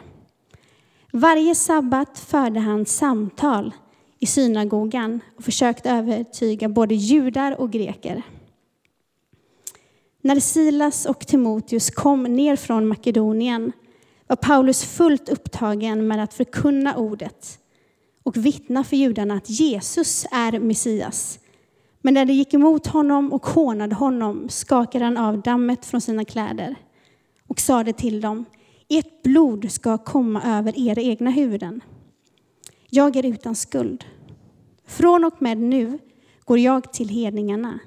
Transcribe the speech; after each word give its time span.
Varje 1.14 1.55
sabbat 1.55 2.20
förde 2.20 2.59
han 2.59 2.86
samtal 2.86 3.73
i 4.20 4.26
synagogan 4.26 5.20
och 5.38 5.44
försökt 5.44 5.86
övertyga 5.86 6.70
både 6.70 6.96
judar 6.96 7.62
och 7.62 7.72
greker. 7.72 8.24
När 10.22 10.40
Silas 10.40 11.06
och 11.06 11.20
Timoteus 11.20 11.90
kom 11.90 12.24
ner 12.24 12.56
från 12.56 12.88
Makedonien 12.88 13.72
var 14.28 14.36
Paulus 14.36 14.84
fullt 14.84 15.30
upptagen 15.30 16.08
med 16.08 16.24
att 16.24 16.34
förkunna 16.34 16.96
ordet 16.96 17.59
och 18.24 18.38
vittna 18.38 18.84
för 18.84 18.96
judarna 18.96 19.34
att 19.34 19.50
Jesus 19.50 20.26
är 20.31 20.59
Messias. 20.59 21.40
Men 22.02 22.14
när 22.14 22.26
de 22.26 22.34
gick 22.34 22.54
emot 22.54 22.88
honom 22.88 23.34
och 23.34 23.46
hånade 23.46 23.96
honom 23.96 24.50
skakade 24.50 25.06
han 25.06 25.18
av 25.18 25.42
dammet 25.42 25.86
från 25.86 26.02
sina 26.02 26.26
kläder 26.26 26.76
och 27.48 27.59
sade 27.59 27.94
till 27.94 28.22
dem, 28.22 28.46
ert 28.90 29.24
blod 29.24 29.72
ska 29.72 29.98
komma 29.98 30.44
över 30.44 30.80
era 30.80 31.02
egna 31.02 31.30
huvuden. 31.30 31.81
Jag 32.90 33.16
är 33.16 33.26
utan 33.26 33.56
skuld. 33.56 34.06
Från 34.86 35.24
och 35.24 35.42
med 35.42 35.58
nu 35.58 36.00
går 36.46 36.60
jag 36.60 36.94
till 36.94 37.10
hedningarna. 37.10 37.80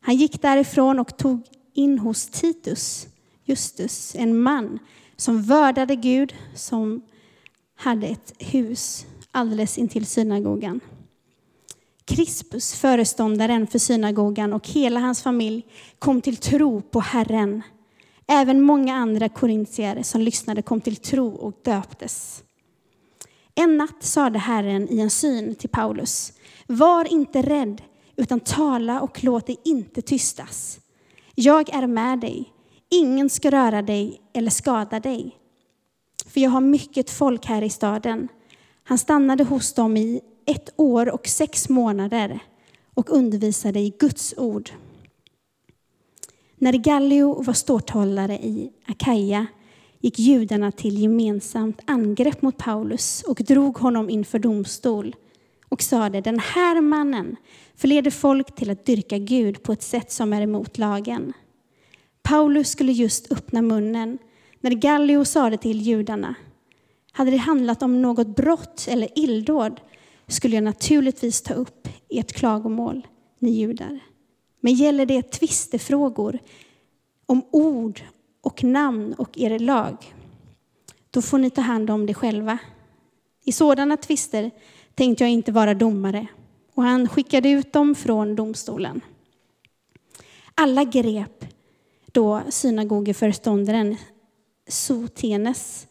Han 0.00 0.16
gick 0.16 0.42
därifrån 0.42 0.98
och 0.98 1.16
tog 1.16 1.46
in 1.74 1.98
hos 1.98 2.26
Titus, 2.26 3.08
Justus, 3.44 4.14
en 4.18 4.42
man 4.42 4.78
som 5.16 5.42
vördade 5.42 5.96
Gud, 5.96 6.34
som 6.54 7.02
hade 7.76 8.06
ett 8.06 8.32
hus 8.38 9.06
alldeles 9.30 9.78
intill 9.78 10.06
synagogan. 10.06 10.80
Krispus, 12.04 12.74
föreståndaren 12.74 13.66
för 13.66 13.78
synagogan 13.78 14.52
och 14.52 14.68
hela 14.68 15.00
hans 15.00 15.22
familj 15.22 15.66
kom 15.98 16.20
till 16.20 16.36
tro 16.36 16.82
på 16.82 17.00
Herren. 17.00 17.62
Även 18.26 18.60
många 18.60 18.94
andra 18.94 19.28
korintier 19.28 20.02
som 20.02 20.20
lyssnade 20.20 20.62
kom 20.62 20.80
till 20.80 20.96
tro 20.96 21.28
och 21.28 21.54
döptes. 21.64 22.42
En 23.54 23.76
natt 23.76 24.02
sade 24.02 24.38
Herren 24.38 24.88
i 24.88 25.00
en 25.00 25.10
syn 25.10 25.54
till 25.54 25.70
Paulus, 25.70 26.32
var 26.66 27.12
inte 27.12 27.42
rädd, 27.42 27.82
utan 28.16 28.40
tala 28.40 29.00
och 29.00 29.24
låt 29.24 29.46
dig 29.46 29.60
inte 29.64 30.02
tystas. 30.02 30.80
Jag 31.34 31.74
är 31.74 31.86
med 31.86 32.20
dig, 32.20 32.52
ingen 32.90 33.30
ska 33.30 33.50
röra 33.50 33.82
dig 33.82 34.20
eller 34.32 34.50
skada 34.50 35.00
dig. 35.00 35.36
För 36.26 36.40
jag 36.40 36.50
har 36.50 36.60
mycket 36.60 37.10
folk 37.10 37.46
här 37.46 37.62
i 37.62 37.70
staden. 37.70 38.28
Han 38.82 38.98
stannade 38.98 39.44
hos 39.44 39.74
dem 39.74 39.96
i 39.96 40.20
ett 40.46 40.70
år 40.76 41.08
och 41.08 41.26
sex 41.26 41.68
månader 41.68 42.38
och 42.94 43.10
undervisade 43.10 43.80
i 43.80 43.92
Guds 43.98 44.34
ord. 44.36 44.70
När 46.56 46.72
Gallio 46.72 47.42
var 47.42 47.54
ståthållare 47.54 48.34
i 48.34 48.70
Akaja 48.86 49.46
gick 50.00 50.18
judarna 50.18 50.72
till 50.72 51.02
gemensamt 51.02 51.80
angrepp 51.84 52.42
mot 52.42 52.56
Paulus 52.56 53.22
och 53.22 53.36
drog 53.36 53.78
honom 53.78 54.10
inför 54.10 54.38
domstol 54.38 55.16
och 55.68 55.82
sade, 55.82 56.20
den 56.20 56.38
här 56.38 56.80
mannen 56.80 57.36
förleder 57.74 58.10
folk 58.10 58.54
till 58.54 58.70
att 58.70 58.86
dyrka 58.86 59.18
Gud 59.18 59.62
på 59.62 59.72
ett 59.72 59.82
sätt 59.82 60.12
som 60.12 60.32
är 60.32 60.40
emot 60.42 60.78
lagen. 60.78 61.32
Paulus 62.22 62.68
skulle 62.68 62.92
just 62.92 63.32
öppna 63.32 63.62
munnen 63.62 64.18
när 64.60 64.70
Gallio 64.70 65.24
sade 65.24 65.56
till 65.56 65.80
judarna, 65.80 66.34
hade 67.12 67.30
det 67.30 67.36
handlat 67.36 67.82
om 67.82 68.02
något 68.02 68.36
brott 68.36 68.86
eller 68.90 69.18
illdåd 69.18 69.80
skulle 70.26 70.54
jag 70.54 70.64
naturligtvis 70.64 71.42
ta 71.42 71.54
upp 71.54 71.88
ert 72.08 72.32
klagomål, 72.32 73.06
ni 73.38 73.50
judar. 73.50 74.00
Men 74.60 74.74
gäller 74.74 75.06
det 75.06 75.22
tvistefrågor 75.22 76.38
om 77.26 77.42
ord 77.50 78.02
och 78.40 78.64
namn 78.64 79.14
och 79.14 79.38
er 79.38 79.58
lag, 79.58 80.14
då 81.10 81.22
får 81.22 81.38
ni 81.38 81.50
ta 81.50 81.60
hand 81.60 81.90
om 81.90 82.06
det 82.06 82.14
själva. 82.14 82.58
I 83.44 83.52
sådana 83.52 83.96
tvister 83.96 84.50
tänkte 84.94 85.24
jag 85.24 85.30
inte 85.30 85.52
vara 85.52 85.74
domare, 85.74 86.26
och 86.74 86.82
han 86.82 87.08
skickade 87.08 87.50
ut 87.50 87.72
dem 87.72 87.94
från 87.94 88.36
domstolen. 88.36 89.00
Alla 90.54 90.84
grep 90.84 91.44
då 92.12 92.42
synagogeföreståndaren 92.48 93.96
Sotenes 94.68 95.86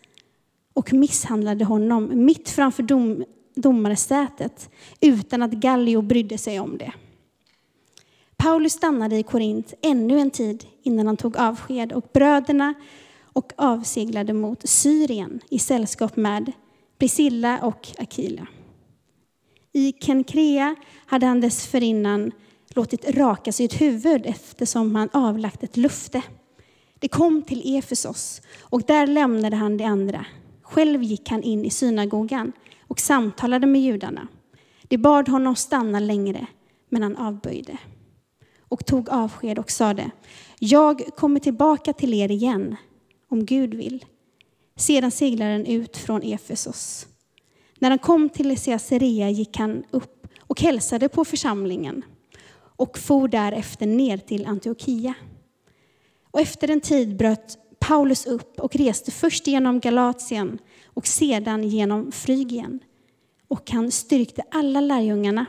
och 0.73 0.93
misshandlade 0.93 1.65
honom 1.65 2.25
mitt 2.25 2.49
framför 2.49 2.83
dom, 2.83 3.25
domarsätet 3.55 4.69
utan 5.01 5.41
att 5.41 5.51
Gallio 5.51 6.01
brydde 6.01 6.37
sig 6.37 6.59
om 6.59 6.77
det. 6.77 6.93
Paulus 8.39 8.73
stannade 8.73 9.15
i 9.15 9.23
Korint 9.23 9.73
ännu 9.81 10.19
en 10.19 10.31
tid 10.31 10.65
innan 10.83 11.07
han 11.07 11.17
tog 11.17 11.37
avsked 11.37 11.93
och 11.93 12.09
bröderna 12.13 12.73
och 13.33 13.53
avseglade 13.57 14.33
mot 14.33 14.69
Syrien 14.69 15.39
i 15.49 15.59
sällskap 15.59 16.15
med 16.15 16.51
Priscilla 16.97 17.59
och 17.61 17.87
Akila. 17.97 18.47
I 19.73 19.93
Kenkrea 19.93 20.75
hade 21.05 21.25
han 21.25 21.41
dessförinnan 21.41 22.31
låtit 22.69 23.09
raka 23.09 23.51
sitt 23.51 23.81
huvud 23.81 24.25
eftersom 24.25 24.95
han 24.95 25.09
avlagt 25.13 25.63
ett 25.63 25.77
lufte. 25.77 26.21
Det 26.99 27.07
kom 27.07 27.41
till 27.41 27.77
Efesos 27.77 28.41
och 28.61 28.81
där 28.81 29.07
lämnade 29.07 29.55
han 29.55 29.77
de 29.77 29.83
andra. 29.83 30.25
Själv 30.61 31.03
gick 31.03 31.29
han 31.29 31.43
in 31.43 31.65
i 31.65 31.69
synagogan 31.69 32.51
och 32.87 32.99
samtalade 32.99 33.67
med 33.67 33.81
judarna. 33.81 34.27
De 34.87 34.97
bad 34.97 35.29
honom 35.29 35.55
stanna 35.55 35.99
längre, 35.99 36.47
men 36.89 37.03
han 37.03 37.17
avböjde 37.17 37.77
och 38.69 38.85
tog 38.85 39.09
avsked 39.09 39.59
och 39.59 39.71
sade, 39.71 40.11
jag 40.59 41.15
kommer 41.15 41.39
tillbaka 41.39 41.93
till 41.93 42.13
er 42.13 42.31
igen, 42.31 42.75
om 43.29 43.45
Gud 43.45 43.73
vill. 43.73 44.05
Sedan 44.75 45.11
seglade 45.11 45.51
han 45.51 45.65
ut 45.65 45.97
från 45.97 46.21
Efesos. 46.23 47.07
När 47.79 47.89
han 47.89 47.99
kom 47.99 48.29
till 48.29 48.57
Caesarea 48.57 49.29
gick 49.29 49.57
han 49.57 49.83
upp 49.91 50.27
och 50.39 50.61
hälsade 50.61 51.09
på 51.09 51.25
församlingen 51.25 52.05
och 52.79 52.97
for 52.97 53.27
därefter 53.27 53.87
ner 53.87 54.17
till 54.17 54.45
Antiochia. 54.45 55.13
Och 56.31 56.41
efter 56.41 56.69
en 56.69 56.81
tid 56.81 57.17
bröt 57.17 57.57
Paulus 57.79 58.25
upp 58.25 58.59
och 58.59 58.75
reste 58.75 59.11
först 59.11 59.47
genom 59.47 59.79
Galatien 59.79 60.59
och 60.85 61.07
sedan 61.07 61.63
genom 61.63 62.11
Frygien. 62.11 62.79
Och 63.47 63.71
han 63.71 63.91
styrkte 63.91 64.43
alla 64.51 64.81
lärjungarna. 64.81 65.45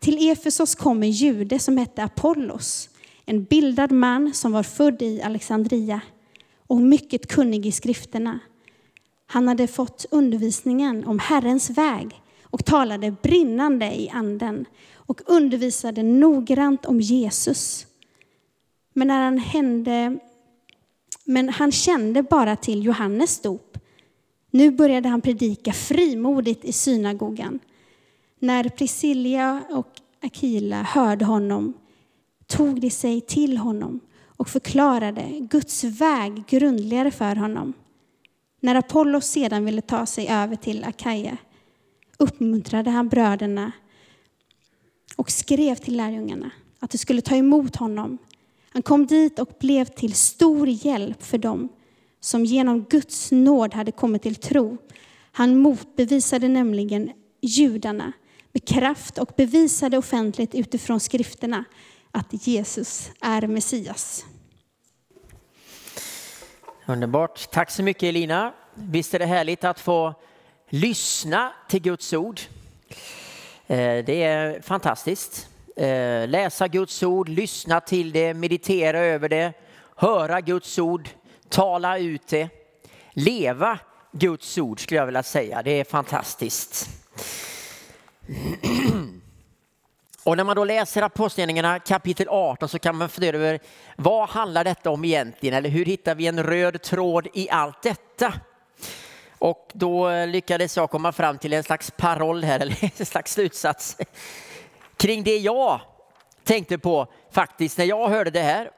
Till 0.00 0.30
Efesos 0.30 0.74
kom 0.74 1.02
en 1.02 1.10
jude 1.10 1.58
som 1.58 1.78
hette 1.78 2.02
Apollos, 2.02 2.88
en 3.24 3.44
bildad 3.44 3.92
man 3.92 4.34
som 4.34 4.52
var 4.52 4.62
född 4.62 5.02
i 5.02 5.22
Alexandria 5.22 6.00
och 6.66 6.80
mycket 6.80 7.26
kunnig 7.26 7.66
i 7.66 7.72
skrifterna. 7.72 8.38
Han 9.26 9.48
hade 9.48 9.66
fått 9.66 10.06
undervisningen 10.10 11.04
om 11.04 11.18
Herrens 11.18 11.70
väg 11.70 12.22
och 12.42 12.64
talade 12.64 13.14
brinnande 13.22 14.00
i 14.00 14.08
anden 14.08 14.64
och 14.94 15.20
undervisade 15.26 16.02
noggrant 16.02 16.86
om 16.86 17.00
Jesus. 17.00 17.86
Men, 18.92 19.08
när 19.08 19.24
han 19.24 19.38
hände, 19.38 20.18
men 21.24 21.48
han 21.48 21.72
kände 21.72 22.22
bara 22.22 22.56
till 22.56 22.84
Johannes 22.84 23.40
dop. 23.40 23.78
Nu 24.50 24.70
började 24.70 25.08
han 25.08 25.20
predika 25.20 25.72
frimodigt 25.72 26.64
i 26.64 26.72
synagogan. 26.72 27.58
När 28.46 28.68
Priscilla 28.68 29.62
och 29.70 29.88
Akila 30.22 30.82
hörde 30.82 31.24
honom 31.24 31.72
tog 32.46 32.80
de 32.80 32.90
sig 32.90 33.20
till 33.20 33.56
honom 33.56 34.00
och 34.26 34.48
förklarade 34.48 35.28
Guds 35.40 35.84
väg 35.84 36.46
grundligare 36.46 37.10
för 37.10 37.36
honom. 37.36 37.72
När 38.60 38.74
Apollos 38.74 39.26
sedan 39.26 39.64
ville 39.64 39.80
ta 39.80 40.06
sig 40.06 40.28
över 40.28 40.56
till 40.56 40.84
Akaja 40.84 41.36
uppmuntrade 42.18 42.90
han 42.90 43.08
bröderna 43.08 43.72
och 45.16 45.30
skrev 45.30 45.74
till 45.74 45.96
lärjungarna. 45.96 46.50
att 46.80 46.90
de 46.90 46.98
skulle 46.98 47.22
ta 47.22 47.36
emot 47.36 47.76
honom. 47.76 48.18
Han 48.68 48.82
kom 48.82 49.06
dit 49.06 49.38
och 49.38 49.50
blev 49.60 49.84
till 49.84 50.14
stor 50.14 50.68
hjälp 50.68 51.22
för 51.22 51.38
dem 51.38 51.68
som 52.20 52.44
genom 52.44 52.84
Guds 52.84 53.32
nåd 53.32 53.74
hade 53.74 53.92
kommit 53.92 54.22
till 54.22 54.36
tro. 54.36 54.76
Han 55.32 55.58
motbevisade 55.58 56.48
nämligen 56.48 57.10
judarna 57.40 58.12
med 58.56 58.68
kraft 58.68 59.18
och 59.18 59.30
bevisade 59.36 59.98
offentligt 59.98 60.54
utifrån 60.54 61.00
skrifterna 61.00 61.64
att 62.10 62.46
Jesus 62.46 63.10
är 63.20 63.46
Messias. 63.46 64.24
Underbart. 66.86 67.50
Tack 67.50 67.70
så 67.70 67.82
mycket 67.82 68.02
Elina. 68.02 68.52
Visst 68.74 69.14
är 69.14 69.18
det 69.18 69.26
härligt 69.26 69.64
att 69.64 69.80
få 69.80 70.14
lyssna 70.68 71.52
till 71.68 71.82
Guds 71.82 72.12
ord. 72.12 72.40
Eh, 73.66 74.04
det 74.04 74.22
är 74.22 74.60
fantastiskt. 74.60 75.48
Eh, 75.76 76.28
läsa 76.28 76.68
Guds 76.68 77.02
ord, 77.02 77.28
lyssna 77.28 77.80
till 77.80 78.12
det, 78.12 78.34
meditera 78.34 78.98
över 78.98 79.28
det, 79.28 79.52
höra 79.96 80.40
Guds 80.40 80.78
ord, 80.78 81.08
tala 81.48 81.98
ut 81.98 82.26
det, 82.28 82.48
leva 83.12 83.78
Guds 84.12 84.58
ord 84.58 84.80
skulle 84.80 85.00
jag 85.00 85.06
vilja 85.06 85.22
säga. 85.22 85.62
Det 85.62 85.80
är 85.80 85.84
fantastiskt. 85.84 87.05
Och 90.24 90.36
när 90.36 90.44
man 90.44 90.56
då 90.56 90.64
läser 90.64 91.02
Apostlagärningarna 91.02 91.78
kapitel 91.78 92.28
18 92.28 92.68
så 92.68 92.78
kan 92.78 92.96
man 92.96 93.08
fundera 93.08 93.36
över 93.36 93.60
vad 93.96 94.28
handlar 94.28 94.64
detta 94.64 94.90
om 94.90 95.04
egentligen? 95.04 95.54
Eller 95.54 95.70
hur 95.70 95.84
hittar 95.84 96.14
vi 96.14 96.26
en 96.26 96.42
röd 96.42 96.82
tråd 96.82 97.28
i 97.32 97.50
allt 97.50 97.82
detta? 97.82 98.32
Och 99.38 99.70
då 99.72 100.08
eh, 100.08 100.26
lyckades 100.26 100.76
jag 100.76 100.90
komma 100.90 101.12
fram 101.12 101.38
till 101.38 101.52
en 101.52 101.62
slags 101.62 101.90
paroll 101.90 102.44
här, 102.44 102.60
eller 102.60 102.90
en 102.98 103.06
slags 103.06 103.32
slutsats 103.32 103.96
kring 104.96 105.24
det 105.24 105.38
jag 105.38 105.80
tänkte 106.44 106.78
på 106.78 107.06
faktiskt 107.30 107.78
när 107.78 107.84
jag 107.84 108.08
hörde 108.08 108.30
det 108.30 108.42
här. 108.42 108.70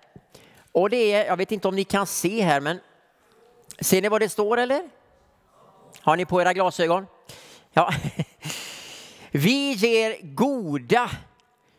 Och 0.72 0.90
det 0.90 1.12
är, 1.12 1.26
jag 1.26 1.36
vet 1.36 1.52
inte 1.52 1.68
om 1.68 1.76
ni 1.76 1.84
kan 1.84 2.06
se 2.06 2.42
här, 2.42 2.60
men 2.60 2.80
ser 3.80 4.02
ni 4.02 4.08
vad 4.08 4.20
det 4.20 4.28
står 4.28 4.56
eller? 4.56 4.88
Har 6.00 6.16
ni 6.16 6.24
på 6.24 6.40
era 6.40 6.52
glasögon? 6.52 7.06
Ja. 7.72 7.92
Vi 9.30 9.72
ger 9.72 10.16
goda 10.22 11.10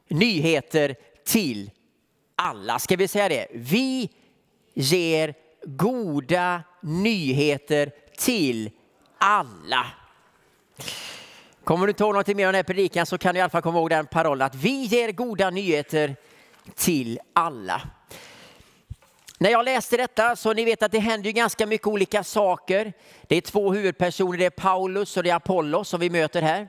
nyheter 0.08 0.96
till 1.26 1.72
alla. 2.36 2.80
Ska 2.80 2.96
vi 2.96 3.08
säga 3.08 3.30
det? 3.30 3.48
Vi 3.54 4.10
ger 4.74 5.34
goda 5.64 6.64
nyheter 6.82 7.92
till 8.18 8.72
alla. 9.18 9.86
Kommer 11.64 11.88
du 11.88 11.92
inte 11.92 12.04
ihåg 12.04 12.16
något 12.16 12.28
mer 12.28 12.34
om 12.34 12.38
den 12.38 12.56
här 12.56 12.64
predikan 12.64 13.06
så 13.06 13.18
kan 13.18 13.36
du 13.36 13.40
i 13.40 13.42
alla 13.42 13.50
fall 13.50 13.62
komma 13.62 13.80
ihåg 13.80 13.90
den 13.90 14.06
parollen 14.06 14.46
att 14.46 14.56
vi 14.56 14.84
ger 14.84 15.12
goda 15.12 15.50
nyheter 15.50 16.16
till 16.76 17.20
alla. 17.34 17.82
När 19.38 19.50
jag 19.50 19.66
läste 19.66 19.98
detta 19.98 20.36
så 20.36 20.54
ni 20.54 20.66
vet 20.66 20.84
att 20.84 20.92
det 20.92 21.00
händer 21.00 21.28
ju 21.28 21.32
ganska 21.32 21.66
mycket 21.66 21.88
olika 21.88 22.24
saker. 22.24 22.94
Det 23.28 23.36
är 23.36 23.42
två 23.42 23.74
huvudpersoner, 23.74 24.38
det 24.38 24.46
är 24.46 24.50
Paulus 24.50 25.18
och 25.18 25.24
det 25.24 25.30
är 25.30 25.36
Apollos 25.36 25.90
som 25.90 26.00
vi 26.00 26.10
möter 26.10 26.42
här. 26.42 26.68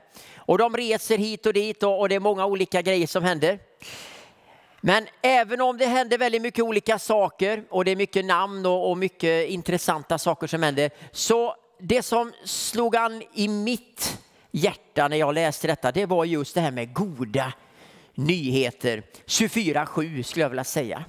Och 0.51 0.57
de 0.57 0.77
reser 0.77 1.17
hit 1.17 1.45
och 1.45 1.53
dit 1.53 1.83
och, 1.83 1.99
och 1.99 2.09
det 2.09 2.15
är 2.15 2.19
många 2.19 2.45
olika 2.45 2.81
grejer 2.81 3.07
som 3.07 3.23
händer. 3.23 3.59
Men 4.81 5.07
även 5.21 5.61
om 5.61 5.77
det 5.77 5.85
händer 5.85 6.17
väldigt 6.17 6.41
mycket 6.41 6.63
olika 6.63 6.99
saker 6.99 7.63
och 7.69 7.85
det 7.85 7.91
är 7.91 7.95
mycket 7.95 8.25
namn 8.25 8.65
och, 8.65 8.89
och 8.89 8.97
mycket 8.97 9.49
intressanta 9.49 10.17
saker 10.17 10.47
som 10.47 10.63
händer. 10.63 10.91
Så 11.11 11.55
det 11.79 12.03
som 12.03 12.33
slog 12.45 12.95
an 12.95 13.23
i 13.33 13.47
mitt 13.47 14.19
hjärta 14.51 15.07
när 15.07 15.17
jag 15.17 15.33
läste 15.33 15.67
detta, 15.67 15.91
det 15.91 16.05
var 16.05 16.25
just 16.25 16.55
det 16.55 16.61
här 16.61 16.71
med 16.71 16.93
goda 16.93 17.53
nyheter. 18.15 19.03
24-7 19.25 20.23
skulle 20.23 20.45
jag 20.45 20.49
vilja 20.49 20.63
säga. 20.63 21.03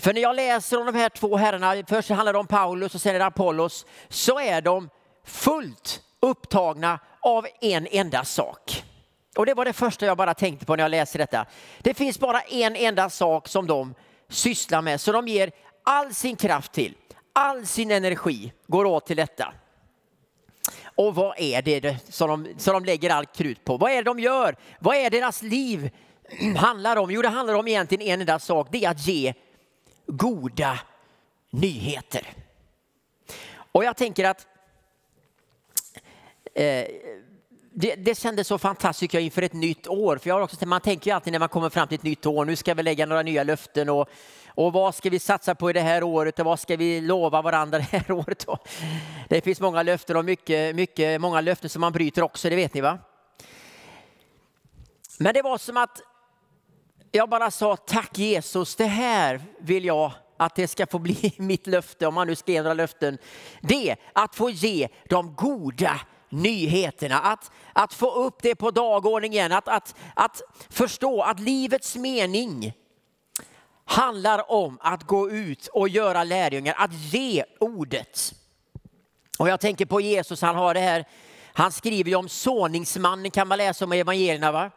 För 0.00 0.12
när 0.12 0.20
jag 0.20 0.36
läser 0.36 0.80
om 0.80 0.86
de 0.86 0.94
här 0.94 1.08
två 1.08 1.36
herrarna, 1.36 1.84
först 1.88 2.10
handlar 2.10 2.32
det 2.32 2.38
om 2.38 2.46
Paulus 2.46 2.94
och 2.94 3.00
sen 3.00 3.14
är 3.14 3.18
det 3.18 3.26
Apollos, 3.26 3.86
så 4.08 4.40
är 4.40 4.60
de 4.60 4.90
fullt 5.24 6.02
upptagna 6.20 6.98
av 7.26 7.46
en 7.60 7.86
enda 7.90 8.24
sak. 8.24 8.84
Och 9.36 9.46
det 9.46 9.54
var 9.54 9.64
det 9.64 9.72
första 9.72 10.06
jag 10.06 10.16
bara 10.16 10.34
tänkte 10.34 10.66
på 10.66 10.76
när 10.76 10.84
jag 10.84 10.90
läste 10.90 11.18
detta. 11.18 11.46
Det 11.80 11.94
finns 11.94 12.18
bara 12.18 12.40
en 12.40 12.76
enda 12.76 13.10
sak 13.10 13.48
som 13.48 13.66
de 13.66 13.94
sysslar 14.28 14.82
med, 14.82 15.00
så 15.00 15.12
de 15.12 15.28
ger 15.28 15.50
all 15.82 16.14
sin 16.14 16.36
kraft 16.36 16.72
till, 16.72 16.94
all 17.32 17.66
sin 17.66 17.90
energi 17.90 18.52
går 18.66 18.84
åt 18.84 19.06
till 19.06 19.16
detta. 19.16 19.54
Och 20.82 21.14
vad 21.14 21.38
är 21.38 21.62
det 21.62 22.12
som 22.12 22.28
de, 22.28 22.54
som 22.58 22.72
de 22.72 22.84
lägger 22.84 23.10
allt 23.10 23.36
krut 23.36 23.64
på? 23.64 23.76
Vad 23.76 23.90
är 23.90 23.96
det 23.96 24.02
de 24.02 24.18
gör? 24.18 24.56
Vad 24.78 24.96
är 24.96 25.10
deras 25.10 25.42
liv 25.42 25.90
handlar 26.56 26.96
om? 26.96 27.10
Jo, 27.10 27.22
det 27.22 27.28
handlar 27.28 27.54
om 27.54 27.68
egentligen 27.68 28.08
en 28.08 28.20
enda 28.20 28.38
sak. 28.38 28.68
Det 28.70 28.84
är 28.84 28.90
att 28.90 29.06
ge 29.06 29.34
goda 30.06 30.78
nyheter. 31.50 32.26
Och 33.72 33.84
jag 33.84 33.96
tänker 33.96 34.24
att 34.24 34.46
eh, 36.62 36.86
det, 37.78 37.94
det 37.94 38.18
kändes 38.18 38.48
så 38.48 38.58
fantastiskt 38.58 39.14
jag, 39.14 39.22
inför 39.22 39.42
ett 39.42 39.52
nytt 39.52 39.86
år. 39.86 40.18
För 40.18 40.28
jag 40.28 40.34
har 40.34 40.42
också, 40.42 40.66
man 40.66 40.80
tänker 40.80 41.10
ju 41.10 41.14
alltid 41.14 41.32
när 41.32 41.38
man 41.38 41.48
kommer 41.48 41.70
fram 41.70 41.88
till 41.88 41.94
ett 41.94 42.02
nytt 42.02 42.26
år, 42.26 42.44
nu 42.44 42.56
ska 42.56 42.74
vi 42.74 42.82
lägga 42.82 43.06
några 43.06 43.22
nya 43.22 43.42
löften 43.42 43.88
och, 43.88 44.08
och 44.48 44.72
vad 44.72 44.94
ska 44.94 45.10
vi 45.10 45.18
satsa 45.18 45.54
på 45.54 45.70
i 45.70 45.72
det 45.72 45.80
här 45.80 46.02
året 46.02 46.38
och 46.38 46.44
vad 46.44 46.60
ska 46.60 46.76
vi 46.76 47.00
lova 47.00 47.42
varandra 47.42 47.78
det 47.90 47.98
här 47.98 48.10
året? 48.10 48.44
Och 48.44 48.68
det 49.28 49.40
finns 49.40 49.60
många 49.60 49.82
löften 49.82 50.16
och 50.16 50.24
mycket, 50.24 50.76
mycket, 50.76 51.20
många 51.20 51.40
löften 51.40 51.70
som 51.70 51.80
man 51.80 51.92
bryter 51.92 52.22
också, 52.22 52.50
det 52.50 52.56
vet 52.56 52.74
ni 52.74 52.80
va? 52.80 52.98
Men 55.18 55.34
det 55.34 55.42
var 55.42 55.58
som 55.58 55.76
att 55.76 56.00
jag 57.12 57.28
bara 57.28 57.50
sa 57.50 57.76
tack 57.76 58.18
Jesus, 58.18 58.76
det 58.76 58.86
här 58.86 59.42
vill 59.58 59.84
jag 59.84 60.12
att 60.36 60.54
det 60.54 60.68
ska 60.68 60.86
få 60.86 60.98
bli 60.98 61.34
mitt 61.38 61.66
löfte, 61.66 62.06
om 62.06 62.14
man 62.14 62.26
nu 62.26 62.34
ska 62.34 62.52
ge 62.52 62.62
några 62.62 62.74
löften. 62.74 63.18
Det 63.60 63.96
att 64.12 64.34
få 64.36 64.50
ge 64.50 64.88
de 65.08 65.34
goda 65.34 66.00
nyheterna, 66.28 67.18
att, 67.18 67.50
att 67.72 67.94
få 67.94 68.10
upp 68.10 68.42
det 68.42 68.54
på 68.54 68.70
dagordningen, 68.70 69.52
att, 69.52 69.68
att, 69.68 69.94
att 70.14 70.42
förstå 70.70 71.22
att 71.22 71.40
livets 71.40 71.96
mening 71.96 72.72
handlar 73.84 74.50
om 74.50 74.78
att 74.80 75.02
gå 75.02 75.30
ut 75.30 75.66
och 75.66 75.88
göra 75.88 76.24
lärjungar, 76.24 76.74
att 76.78 76.94
ge 76.94 77.44
ordet. 77.60 78.34
Och 79.38 79.48
jag 79.48 79.60
tänker 79.60 79.86
på 79.86 80.00
Jesus, 80.00 80.42
han 80.42 80.56
har 80.56 80.74
det 80.74 80.80
här, 80.80 81.04
han 81.52 81.72
skriver 81.72 82.10
ju 82.10 82.16
om 82.16 82.28
såningsmannen 82.28 83.30
kan 83.30 83.48
man 83.48 83.58
läsa 83.58 83.84
om 83.84 83.92
i 83.92 84.00
evangelierna. 84.00 84.52
Va? 84.52 84.70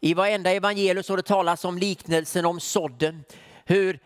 I 0.00 0.14
varenda 0.14 0.50
evangelium 0.50 1.02
så 1.02 1.16
det 1.16 1.22
talas 1.22 1.64
om 1.64 1.78
liknelsen 1.78 2.46
om 2.46 2.60
sådden. 2.60 3.24
Hur, 3.64 4.00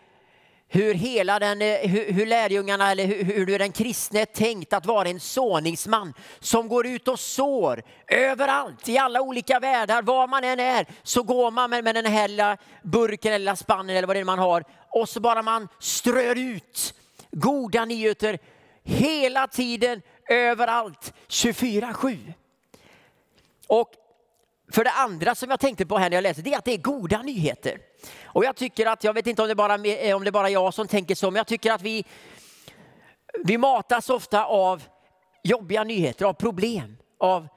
hur, 0.69 0.93
hela 0.93 1.39
den, 1.39 1.61
eh, 1.61 1.77
hur, 1.77 2.11
hur 2.11 2.25
lärjungarna 2.25 2.91
eller 2.91 3.05
hur, 3.05 3.23
hur 3.23 3.59
den 3.59 3.71
kristne 3.71 4.21
är 4.21 4.25
tänkt 4.25 4.73
att 4.73 4.85
vara 4.85 5.09
en 5.09 5.19
såningsman 5.19 6.13
som 6.39 6.67
går 6.67 6.87
ut 6.87 7.07
och 7.07 7.19
sår 7.19 7.83
överallt 8.07 8.89
i 8.89 8.97
alla 8.97 9.21
olika 9.21 9.59
världar. 9.59 10.01
Var 10.01 10.27
man 10.27 10.43
än 10.43 10.59
är 10.59 10.85
så 11.03 11.23
går 11.23 11.51
man 11.51 11.69
med, 11.69 11.83
med 11.83 11.95
den 11.95 12.05
här 12.05 12.27
lilla 12.27 12.57
burken 12.83 13.33
eller 13.33 13.55
spannen 13.55 13.95
eller 13.95 14.07
vad 14.07 14.15
det 14.15 14.19
är 14.19 14.23
man 14.23 14.39
har 14.39 14.63
och 14.89 15.09
så 15.09 15.19
bara 15.19 15.41
man 15.41 15.67
strör 15.79 16.35
ut 16.35 16.93
goda 17.31 17.85
nyheter 17.85 18.39
hela 18.83 19.47
tiden 19.47 20.01
överallt 20.29 21.13
24-7. 21.27 22.33
Och 23.67 23.91
för 24.71 24.83
det 24.83 24.91
andra 24.91 25.35
som 25.35 25.49
jag 25.49 25.59
tänkte 25.59 25.85
på 25.85 25.97
här 25.97 26.09
när 26.09 26.17
jag 26.17 26.21
läste, 26.21 26.41
det 26.41 26.53
är 26.53 26.57
att 26.57 26.65
det 26.65 26.73
är 26.73 26.77
goda 26.77 27.21
nyheter. 27.21 27.79
Och 28.25 28.45
jag 28.45 28.55
tycker 28.55 28.85
att, 28.85 29.03
jag 29.03 29.13
vet 29.13 29.27
inte 29.27 29.41
om 29.41 29.47
det 29.47 29.55
bara 29.55 29.73
är, 29.73 30.09
eh, 30.09 30.15
om 30.15 30.23
det 30.23 30.31
bara 30.31 30.49
jag 30.49 30.73
som 30.73 30.87
tänker 30.87 31.15
så, 31.15 31.31
men 31.31 31.37
jag 31.37 31.47
tycker 31.47 31.71
att 31.71 31.81
vi, 31.81 32.05
vi 33.43 33.57
matas 33.57 34.09
ofta 34.09 34.45
av 34.45 34.83
jobbiga 35.43 35.83
nyheter, 35.83 36.25
av 36.25 36.33
problem, 36.33 36.97
av 37.19 37.47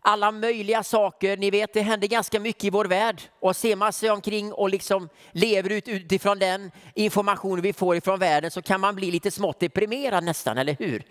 alla 0.00 0.30
möjliga 0.30 0.82
saker. 0.82 1.36
Ni 1.36 1.50
vet, 1.50 1.72
det 1.72 1.80
händer 1.80 2.08
ganska 2.08 2.40
mycket 2.40 2.64
i 2.64 2.70
vår 2.70 2.84
värld 2.84 3.22
och 3.40 3.56
ser 3.56 3.76
man 3.76 3.92
sig 3.92 4.10
omkring 4.10 4.52
och 4.52 4.70
liksom 4.70 5.08
lever 5.32 5.70
ut 5.70 5.88
utifrån 5.88 6.38
den 6.38 6.70
information 6.94 7.60
vi 7.60 7.72
får 7.72 7.96
ifrån 7.96 8.18
världen 8.18 8.50
så 8.50 8.62
kan 8.62 8.80
man 8.80 8.94
bli 8.94 9.10
lite 9.10 9.30
smått 9.30 9.60
deprimerad 9.60 10.24
nästan, 10.24 10.58
eller 10.58 10.76
hur? 10.78 11.02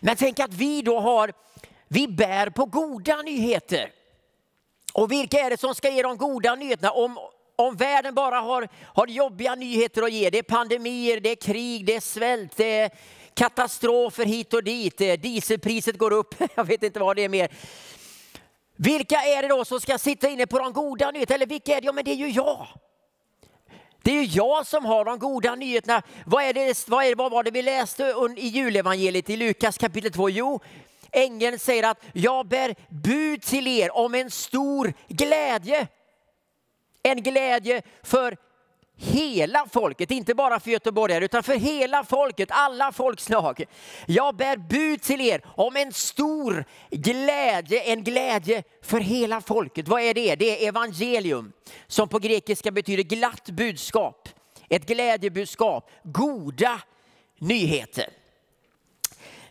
Men 0.00 0.16
tänk 0.16 0.40
att 0.40 0.54
vi 0.54 0.82
då 0.82 1.00
har, 1.00 1.32
vi 1.88 2.08
bär 2.08 2.50
på 2.50 2.64
goda 2.64 3.22
nyheter. 3.22 3.90
Och 4.92 5.12
vilka 5.12 5.40
är 5.40 5.50
det 5.50 5.60
som 5.60 5.74
ska 5.74 5.90
ge 5.90 6.02
de 6.02 6.16
goda 6.16 6.54
nyheterna? 6.54 6.90
Om, 6.90 7.18
om 7.56 7.76
världen 7.76 8.14
bara 8.14 8.40
har, 8.40 8.68
har 8.82 9.06
jobbiga 9.06 9.54
nyheter 9.54 10.02
att 10.02 10.12
ge, 10.12 10.30
det 10.30 10.38
är 10.38 10.42
pandemier, 10.42 11.20
det 11.20 11.30
är 11.30 11.36
krig, 11.36 11.86
det 11.86 11.96
är 11.96 12.00
svält, 12.00 12.56
det 12.56 12.78
är 12.78 12.90
katastrofer 13.34 14.24
hit 14.24 14.54
och 14.54 14.64
dit, 14.64 14.98
dieselpriset 14.98 15.98
går 15.98 16.12
upp, 16.12 16.34
jag 16.54 16.64
vet 16.64 16.82
inte 16.82 17.00
vad 17.00 17.16
det 17.16 17.24
är 17.24 17.28
mer. 17.28 17.48
Vilka 18.76 19.16
är 19.16 19.42
det 19.42 19.48
då 19.48 19.64
som 19.64 19.80
ska 19.80 19.98
sitta 19.98 20.28
inne 20.28 20.46
på 20.46 20.58
de 20.58 20.72
goda 20.72 21.10
nyheterna? 21.10 21.34
Eller 21.34 21.46
vilka 21.46 21.76
är 21.76 21.80
det? 21.80 21.86
Ja, 21.86 21.92
men 21.92 22.04
det 22.04 22.10
är 22.10 22.14
ju 22.14 22.28
jag. 22.28 22.66
Det 24.02 24.10
är 24.10 24.22
ju 24.22 24.24
jag 24.24 24.66
som 24.66 24.84
har 24.84 25.04
de 25.04 25.18
goda 25.18 25.54
nyheterna. 25.54 26.02
Vad, 26.26 26.44
är 26.44 26.52
det, 26.52 26.88
vad, 26.88 27.04
är, 27.04 27.14
vad 27.14 27.32
var 27.32 27.42
det 27.42 27.50
vi 27.50 27.62
läste 27.62 28.14
i 28.36 28.46
julevangeliet 28.46 29.30
i 29.30 29.36
Lukas 29.36 29.78
kapitel 29.78 30.12
2? 30.12 30.30
Jo, 30.30 30.60
ängeln 31.12 31.58
säger 31.58 31.90
att 31.90 32.04
jag 32.12 32.48
bär 32.48 32.74
bud 32.88 33.42
till 33.42 33.66
er 33.66 33.96
om 33.96 34.14
en 34.14 34.30
stor 34.30 34.92
glädje. 35.08 35.86
En 37.02 37.22
glädje 37.22 37.82
för 38.02 38.36
hela 39.00 39.66
folket, 39.72 40.10
inte 40.10 40.34
bara 40.34 40.60
för 40.60 40.70
göteborgare 40.70 41.24
utan 41.24 41.42
för 41.42 41.56
hela 41.56 42.04
folket, 42.04 42.48
alla 42.52 42.92
folkslag. 42.92 43.64
Jag 44.06 44.36
bär 44.36 44.56
bud 44.56 45.02
till 45.02 45.20
er 45.20 45.44
om 45.46 45.76
en 45.76 45.92
stor 45.92 46.64
glädje, 46.90 47.80
en 47.80 48.04
glädje 48.04 48.62
för 48.82 49.00
hela 49.00 49.40
folket. 49.40 49.88
Vad 49.88 50.02
är 50.02 50.14
det? 50.14 50.34
Det 50.34 50.64
är 50.64 50.68
evangelium 50.68 51.52
som 51.86 52.08
på 52.08 52.18
grekiska 52.18 52.70
betyder 52.70 53.02
glatt 53.02 53.50
budskap, 53.50 54.28
ett 54.68 54.86
glädjebudskap, 54.86 55.90
goda 56.02 56.80
nyheter. 57.38 58.19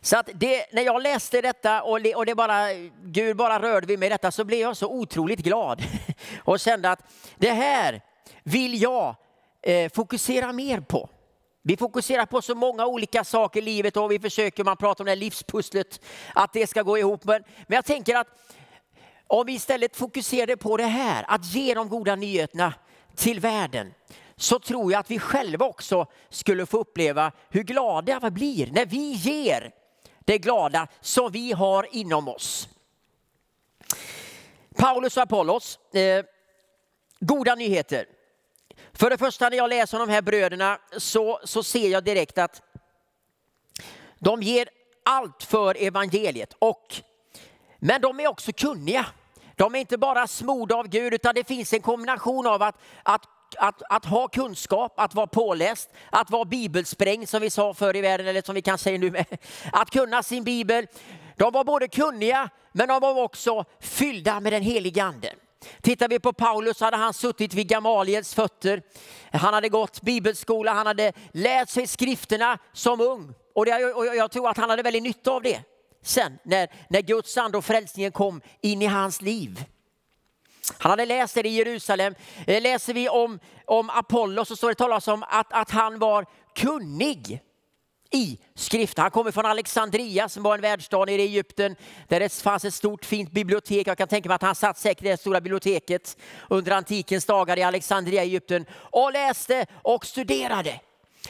Så 0.10 0.18
att 0.18 0.30
det, 0.34 0.66
när 0.72 0.82
jag 0.82 1.01
läste 1.01 1.42
detta 1.42 1.84
och, 1.84 2.00
och 2.16 2.25
det 2.25 2.36
bara, 2.36 2.74
Gud 3.04 3.38
bara 3.38 3.62
rörde 3.62 3.88
vid 3.88 4.00
mig 4.00 4.10
detta 4.10 4.32
så 4.32 4.44
blev 4.44 4.60
jag 4.60 4.78
så 4.78 4.88
otroligt 4.88 5.39
glad 5.39 5.84
och 6.44 6.60
kände 6.60 6.92
att 6.92 7.00
det 7.38 7.51
här 7.51 8.01
vill 8.44 8.82
jag 8.82 9.16
eh, 9.62 9.92
fokusera 9.92 10.54
mer 10.54 10.80
på. 10.80 11.10
Vi 11.63 11.78
fokuserar 11.78 12.25
på 12.25 12.42
så 12.42 12.56
många 12.56 12.86
olika 12.86 13.24
saker 13.24 13.62
i 13.62 13.63
livet 13.63 13.98
och 13.98 14.12
vi 14.12 14.20
försöker, 14.20 14.63
man 14.63 14.78
pratar 14.78 15.04
om 15.04 15.06
det 15.06 15.12
här 15.12 15.16
livspusslet, 15.16 16.01
att 16.36 16.54
det 16.54 16.68
ska 16.68 16.82
gå 16.82 16.98
ihop. 16.98 17.24
Men, 17.24 17.44
men 17.68 17.75
jag 17.75 17.86
tänker 17.86 18.16
att 18.16 18.28
om 19.28 19.46
vi 19.46 19.54
istället 19.54 19.96
fokuserade 19.96 20.58
på 20.58 20.78
det 20.78 20.84
här, 20.84 21.25
att 21.28 21.46
ge 21.46 21.74
de 21.74 21.89
goda 21.89 22.16
nyheterna 22.16 22.74
till 23.16 23.39
världen, 23.39 23.94
så 24.36 24.60
tror 24.60 24.92
jag 24.92 25.00
att 25.00 25.12
vi 25.12 25.20
själva 25.20 25.66
också 25.66 26.06
skulle 26.30 26.66
få 26.66 26.78
uppleva 26.78 27.32
hur 27.50 27.63
glada 27.63 28.20
vi 28.20 28.32
blir 28.32 28.72
när 28.72 28.86
vi 28.86 29.12
ger 29.12 29.78
det 30.29 30.38
glada 30.38 30.88
som 31.01 31.31
vi 31.31 31.51
har 31.51 31.88
inom 31.91 32.27
oss. 32.27 32.69
Paulus 34.75 35.17
och 35.17 35.24
Apollos, 35.24 35.79
eh, 35.93 36.25
goda 37.19 37.55
nyheter. 37.55 38.05
För 38.93 39.09
det 39.09 39.17
första 39.17 39.50
när 39.50 39.57
jag 39.57 39.69
läser 39.69 40.00
om 40.00 40.07
de 40.07 40.13
här 40.13 40.21
bröderna 40.21 40.79
så, 40.98 41.39
så 41.43 41.63
ser 41.63 41.89
jag 41.89 42.03
direkt 42.03 42.38
att 42.38 42.62
de 44.19 44.41
ger 44.41 44.69
allt 45.05 45.43
för 45.43 45.83
evangeliet. 45.83 46.53
Och, 46.59 46.95
men 47.79 48.01
de 48.01 48.19
är 48.19 48.27
också 48.27 48.51
kunniga. 48.51 49.05
De 49.55 49.75
är 49.75 49.79
inte 49.79 49.98
bara 49.98 50.27
smorda 50.27 50.75
av 50.75 50.88
Gud 50.88 51.13
utan 51.13 51.36
det 51.36 51.48
finns 51.48 51.74
en 51.74 51.81
kombination 51.81 52.48
av 52.48 52.62
att, 52.62 52.75
att 53.03 53.24
att, 53.58 53.82
att, 53.89 54.06
ha 54.06 54.27
kunskap, 54.27 54.94
att 55.00 55.15
vara 55.15 55.27
påläst, 55.27 55.89
att 56.10 56.29
vara 56.29 56.46
bibelsprängd 56.46 57.29
som 57.29 57.41
vi 57.41 57.50
sa 57.50 57.74
förr 57.74 57.96
i 57.96 58.01
världen, 58.01 58.27
eller 58.27 58.41
som 58.41 58.56
vi 58.56 58.62
kan 58.62 58.77
säga 58.77 58.98
nu 58.98 59.12
med. 59.12 59.25
Att 59.74 59.89
kunna 59.89 60.24
sin 60.24 60.44
bibel. 60.44 60.88
De 61.36 61.53
var 61.53 61.63
både 61.63 61.88
kunniga, 61.88 62.50
men 62.72 62.88
de 62.88 63.01
var 63.01 63.24
också 63.24 63.65
fyllda 63.79 64.39
med 64.39 64.53
den 64.53 64.62
helige 64.62 65.03
Ande. 65.03 65.34
Tittar 65.82 66.08
vi 66.08 66.20
på 66.20 66.34
Paulus 66.34 66.82
hade 66.82 66.98
han 66.98 67.13
suttit 67.13 67.53
vid 67.53 67.68
Gamaliels 67.68 68.34
fötter. 68.34 68.82
Han 69.32 69.53
hade 69.53 69.70
gått 69.70 70.01
bibelskola, 70.01 70.74
han 70.74 70.88
hade 70.88 71.13
lärt 71.32 71.70
sig 71.70 71.88
skrifterna 71.88 72.58
som 72.74 73.01
ung. 73.01 73.34
Och, 73.56 73.65
det, 73.65 73.94
och 73.94 74.06
jag 74.06 74.32
tror 74.32 74.50
att 74.50 74.58
han 74.58 74.70
hade 74.70 74.84
väldigt 74.84 75.03
nytta 75.03 75.32
av 75.32 75.41
det 75.41 75.63
sen 76.01 76.39
när, 76.44 76.68
när 76.89 77.01
Guds 77.01 77.38
ande 77.38 77.58
och 77.58 77.65
frälsningen 77.65 78.12
kom 78.12 78.41
in 78.62 78.82
i 78.82 78.86
hans 78.86 79.22
liv. 79.22 79.65
Han 80.78 80.89
hade 80.89 81.06
läst 81.06 81.36
det 81.36 81.48
i 81.48 81.56
Jerusalem. 81.56 82.16
Eh, 82.48 82.62
läser 82.62 82.94
vi 82.94 83.10
om, 83.10 83.39
om 83.66 83.89
Apollos 83.89 84.48
så 84.48 84.56
står 84.56 84.70
det 84.70 84.75
talas 84.75 85.08
om 85.08 85.24
att, 85.28 85.54
att 85.54 85.72
han 85.72 86.00
var 86.00 86.25
kunnig 86.56 87.42
i 88.12 88.38
skrift. 88.56 88.98
Han 88.98 89.12
kommer 89.12 89.32
från 89.32 89.46
Alexandria 89.46 90.30
som 90.30 90.44
var 90.44 90.56
en 90.56 90.62
världsstad 90.62 91.06
nere 91.06 91.22
i 91.22 91.25
Egypten 91.25 91.75
där 92.08 92.20
det 92.20 92.34
fanns 92.34 92.66
ett 92.66 92.74
stort 92.74 93.06
fint 93.06 93.32
bibliotek. 93.32 93.88
Jag 93.88 93.98
kan 93.98 94.08
tänka 94.08 94.30
mig 94.30 94.36
att 94.36 94.42
han 94.42 94.56
satt 94.56 94.78
säkert 94.78 95.06
i 95.06 95.08
det 95.08 95.18
stora 95.18 95.42
biblioteket 95.42 96.18
under 96.50 96.72
antikens 96.72 97.25
dagar 97.25 97.60
i 97.60 97.63
Alexandria 97.63 98.24
i 98.24 98.28
Egypten 98.28 98.66
och 98.74 99.13
läste 99.13 99.66
och 99.74 100.06
studerade. 100.06 100.80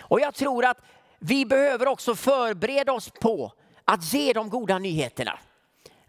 Och 0.02 0.20
jag 0.20 0.36
tror 0.36 0.66
att 0.66 0.78
vi 1.20 1.46
behöver 1.46 1.88
också 1.88 2.16
förbereda 2.16 2.94
oss 2.94 3.10
på 3.22 3.54
att 3.86 4.14
ge 4.14 4.34
de 4.34 4.50
goda 4.50 4.80
nyheterna. 4.80 5.40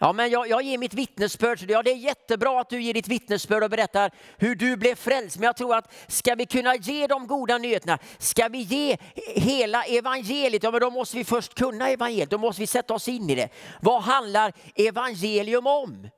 Ja, 0.03 0.13
men 0.13 0.31
jag, 0.31 0.49
jag 0.49 0.63
ger 0.63 0.79
mitt 0.79 0.95
vittnesbörd. 0.95 1.65
Ja, 1.69 1.83
det 1.83 1.91
är 1.91 1.97
jättebra 1.97 2.61
att 2.61 2.71
du 2.71 2.83
ger 2.83 2.95
ditt 2.95 3.09
vittnesbörd 3.09 3.63
och 3.63 3.71
berättar 3.71 4.11
hur 4.39 4.55
du 4.55 4.77
blev 4.77 4.95
frälst. 4.95 5.37
Men 5.37 5.47
jag 5.47 5.57
tror 5.57 5.77
att 5.77 5.93
ska 6.09 6.35
vi 6.35 6.47
kunna 6.47 6.77
ge 6.77 7.07
de 7.07 7.27
goda 7.27 7.59
nyheterna, 7.59 7.99
ska 8.19 8.49
vi 8.49 8.59
ge 8.59 8.97
hela 9.35 9.85
evangeliet, 9.85 10.63
ja 10.63 10.71
men 10.71 10.81
då 10.81 10.91
måste 10.91 11.17
vi 11.17 11.25
först 11.25 11.55
kunna 11.55 11.89
evangeliet. 11.89 12.31
Då 12.31 12.39
måste 12.39 12.61
vi 12.61 12.67
sätta 12.67 12.95
oss 12.95 13.09
in 13.09 13.31
i 13.31 13.35
det. 13.35 13.49
Vad 13.81 14.03
handlar 14.03 14.53
evangelium 14.75 15.67
om? 15.67 16.09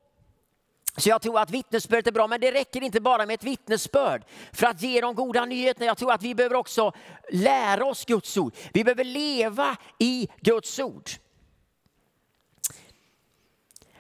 Så 0.97 1.09
jag 1.09 1.23
tror 1.23 1.39
att 1.39 1.51
vittnesbördet 1.51 2.07
är 2.07 2.13
bra, 2.13 2.27
men 2.27 2.41
det 2.41 2.53
räcker 2.53 2.83
inte 2.83 3.01
bara 3.01 3.27
med 3.27 3.35
ett 3.35 3.45
vittnesbörd 3.45 4.25
för 4.53 4.67
att 4.67 4.83
ge 4.83 5.01
de 5.01 5.15
goda 5.15 5.45
nyheterna. 5.45 5.87
Jag 5.87 5.99
tror 5.99 6.13
att 6.13 6.23
vi 6.23 6.35
behöver 6.35 6.57
också 6.57 6.93
lära 7.31 7.85
oss 7.85 8.05
Guds 8.05 8.37
ord. 8.37 8.55
Vi 8.73 8.85
behöver 8.85 9.05
leva 9.05 9.77
i 9.99 10.29
Guds 10.41 10.79
ord. 10.79 11.11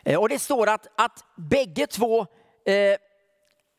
Eh, 0.04 0.20
och 0.20 0.28
det 0.28 0.38
står 0.38 0.68
att, 0.68 0.86
att 0.96 1.24
bägge 1.36 1.86
två, 1.86 2.20
eh, 2.66 2.96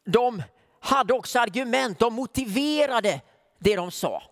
de 0.06 0.44
hade 0.80 1.14
också 1.14 1.40
argument, 1.40 2.00
de 2.00 2.14
motiverade 2.14 3.22
det 3.60 3.76
de 3.76 3.92
sa. 3.92 4.24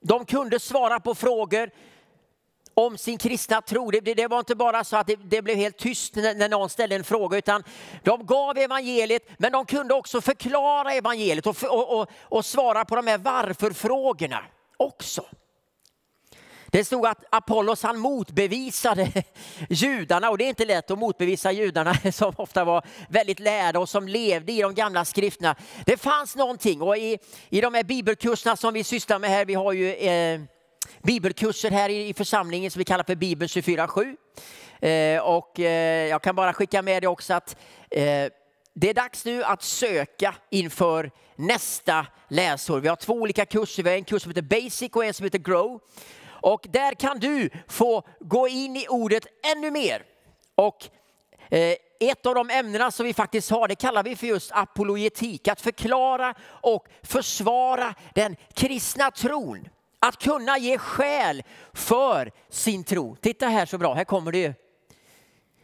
De 0.00 0.24
kunde 0.24 0.60
svara 0.60 1.00
på 1.00 1.14
frågor 1.14 1.70
om 2.74 2.98
sin 2.98 3.18
kristna 3.18 3.62
tro. 3.62 3.90
Det, 3.90 4.00
det 4.00 4.26
var 4.26 4.38
inte 4.38 4.54
bara 4.54 4.84
så 4.84 4.96
att 4.96 5.06
det, 5.06 5.16
det 5.16 5.42
blev 5.42 5.56
helt 5.56 5.78
tyst 5.78 6.14
när, 6.14 6.34
när, 6.34 6.48
någon 6.48 6.70
ställde 6.70 6.96
en 6.96 7.04
fråga, 7.04 7.38
utan 7.38 7.64
de 8.02 8.26
gav 8.26 8.58
evangeliet, 8.58 9.28
men 9.38 9.52
de 9.52 9.66
kunde 9.66 9.94
också 9.94 10.20
förklara 10.20 10.92
evangeliet 10.92 11.46
och, 11.46 11.56
och, 11.64 12.00
och, 12.00 12.10
och 12.22 12.44
svara 12.44 12.84
på 12.84 12.96
de 12.96 13.06
här 13.06 13.18
varför-frågorna 13.18 14.44
också. 14.76 15.24
Det 16.76 16.84
stod 16.84 17.06
att 17.06 17.24
Apollos 17.30 17.82
han 17.82 17.98
motbevisade 17.98 19.12
judarna 19.70 20.30
och 20.30 20.38
det 20.38 20.44
är 20.44 20.48
inte 20.48 20.64
lätt 20.64 20.90
att 20.90 20.98
motbevisa 20.98 21.52
judarna 21.52 21.94
som 22.12 22.32
ofta 22.36 22.64
var 22.64 22.84
väldigt 23.08 23.40
lärda 23.40 23.78
och 23.78 23.88
som 23.88 24.08
levde 24.08 24.52
i 24.52 24.62
de 24.62 24.74
gamla 24.74 25.04
skrifterna. 25.04 25.56
Det 25.86 25.96
fanns 25.96 26.36
någonting 26.36 26.82
och 26.82 26.96
i, 26.96 27.18
i 27.48 27.60
de 27.60 27.74
här 27.74 27.84
bibelkurserna 27.84 28.56
som 28.56 28.74
vi 28.74 28.84
sysslar 28.84 29.18
med 29.18 29.30
här, 29.30 29.44
vi 29.44 29.54
har 29.54 29.72
ju 29.72 29.94
eh, 29.94 30.40
bibelkurser 31.02 31.70
här 31.70 31.88
i, 31.88 32.08
i 32.08 32.14
församlingen 32.14 32.70
som 32.70 32.78
vi 32.78 32.84
kallar 32.84 33.04
för 33.04 33.16
Bibeln 33.16 33.48
24-7. 33.48 34.16
Eh, 34.80 35.20
och 35.20 35.60
eh, 35.60 36.08
jag 36.08 36.22
kan 36.22 36.36
bara 36.36 36.52
skicka 36.52 36.82
med 36.82 37.02
det 37.02 37.06
också 37.06 37.34
att 37.34 37.56
eh, 37.90 38.26
det 38.74 38.90
är 38.90 38.94
dags 38.94 39.24
nu 39.24 39.44
att 39.44 39.62
söka 39.62 40.34
inför 40.50 41.10
nästa 41.36 42.06
läsår. 42.28 42.80
Vi 42.80 42.88
har 42.88 42.96
två 42.96 43.14
olika 43.14 43.46
kurser. 43.46 43.82
Vi 43.82 43.90
har 43.90 43.96
en 43.96 44.04
kurs 44.04 44.22
som 44.22 44.30
heter 44.30 44.42
Basic 44.42 44.90
och 44.92 45.04
en 45.04 45.14
som 45.14 45.24
heter 45.24 45.38
Grow. 45.38 45.80
Och 46.46 46.66
där 46.70 46.94
kan 46.94 47.18
du 47.18 47.50
få 47.68 48.02
gå 48.20 48.48
in 48.48 48.76
i 48.76 48.86
ordet 48.88 49.26
ännu 49.52 49.70
mer. 49.70 50.04
Och 50.54 50.88
eh, 51.50 51.76
ett 52.00 52.26
av 52.26 52.34
de 52.34 52.50
ämnena 52.50 52.90
som 52.90 53.06
vi 53.06 53.14
faktiskt 53.14 53.50
har, 53.50 53.68
det 53.68 53.74
kallar 53.74 54.02
vi 54.02 54.16
för 54.16 54.26
just 54.26 54.52
apologetik. 54.52 55.48
Att 55.48 55.60
förklara 55.60 56.34
och 56.48 56.86
försvara 57.02 57.94
den 58.14 58.36
kristna 58.54 59.10
tron. 59.10 59.68
Att 59.98 60.22
kunna 60.22 60.58
ge 60.58 60.78
skäl 60.78 61.42
för 61.72 62.32
sin 62.48 62.84
tro. 62.84 63.16
Titta 63.16 63.46
här 63.46 63.66
så 63.66 63.78
bra, 63.78 63.94
här 63.94 64.04
kommer 64.04 64.32
det 64.32 64.38
ju. 64.38 64.54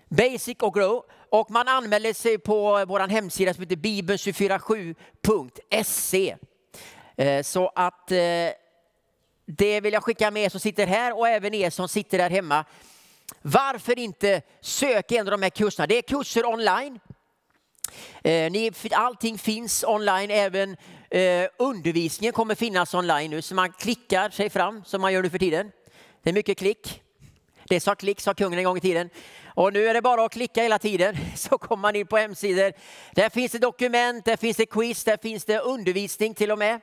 Basic 0.09 0.57
och 0.61 0.75
Grow. 0.75 1.05
Och 1.31 1.51
man 1.51 1.69
anmäler 1.69 2.13
sig 2.13 2.39
på 2.39 2.85
vår 2.89 3.09
hemsida 3.09 3.55
som 3.55 3.63
heter 3.63 3.77
bibeln247.se. 3.77 6.37
Eh, 7.17 7.43
så 7.43 7.73
att 7.75 8.13
eh, 8.13 8.19
det 9.59 9.81
vill 9.81 9.93
jag 9.93 10.03
skicka 10.03 10.31
med 10.31 10.45
er 10.45 10.49
som 10.49 10.61
sitter 10.61 10.87
här 10.87 11.19
och 11.19 11.29
även 11.29 11.55
er 11.55 11.71
som 11.71 11.89
sitter 11.89 12.19
där 12.19 12.31
hemma. 12.31 12.65
Varför 13.43 13.99
inte 13.99 14.43
söka 14.61 15.15
en 15.15 15.27
av 15.27 15.31
de 15.31 15.43
här 15.43 15.51
kurserna? 15.51 15.87
Det 15.87 15.99
är 15.99 16.03
kurser 16.03 16.47
online. 16.47 17.01
Eh, 18.25 18.73
allting 18.91 19.39
finns 19.39 19.85
online, 19.85 20.31
även 20.31 20.77
eh, 21.11 21.49
undervisningen 21.59 22.33
kommer 22.33 22.55
finnas 22.55 22.95
online 22.95 23.31
nu. 23.31 23.43
Så 23.43 23.55
man 23.55 23.73
klickar 23.73 24.31
sig 24.31 24.51
fram 24.51 24.85
som 24.85 25.01
man 25.01 25.13
gör 25.13 25.23
nu 25.23 25.31
för 25.31 25.39
tiden. 25.39 25.73
Det 26.23 26.31
är 26.31 26.35
mycket 26.35 26.59
klick. 26.59 27.03
Det 27.69 27.81
sa 27.81 27.95
klick, 27.95 28.21
sa 28.21 28.35
kungen 28.35 28.59
en 28.59 28.65
gång 28.65 28.77
i 28.77 28.81
tiden. 28.81 29.11
Och 29.55 29.73
nu 29.73 29.87
är 29.89 29.95
det 29.95 30.03
bara 30.03 30.25
att 30.25 30.33
klicka 30.33 30.63
hela 30.63 30.79
tiden 30.79 31.17
så 31.37 31.59
kommer 31.59 31.83
man 31.83 31.97
in 31.97 32.07
på 32.07 32.17
hemsidor. 32.17 32.73
Där 33.15 33.29
finns 33.29 33.53
det 33.53 33.59
dokument, 33.59 34.25
där 34.25 34.37
finns 34.37 34.57
det 34.57 34.67
quiz, 34.67 35.05
där 35.05 35.19
finns 35.23 35.45
det 35.45 35.59
undervisning 35.59 36.35
till 36.35 36.51
och 36.51 36.59
med. 36.59 36.81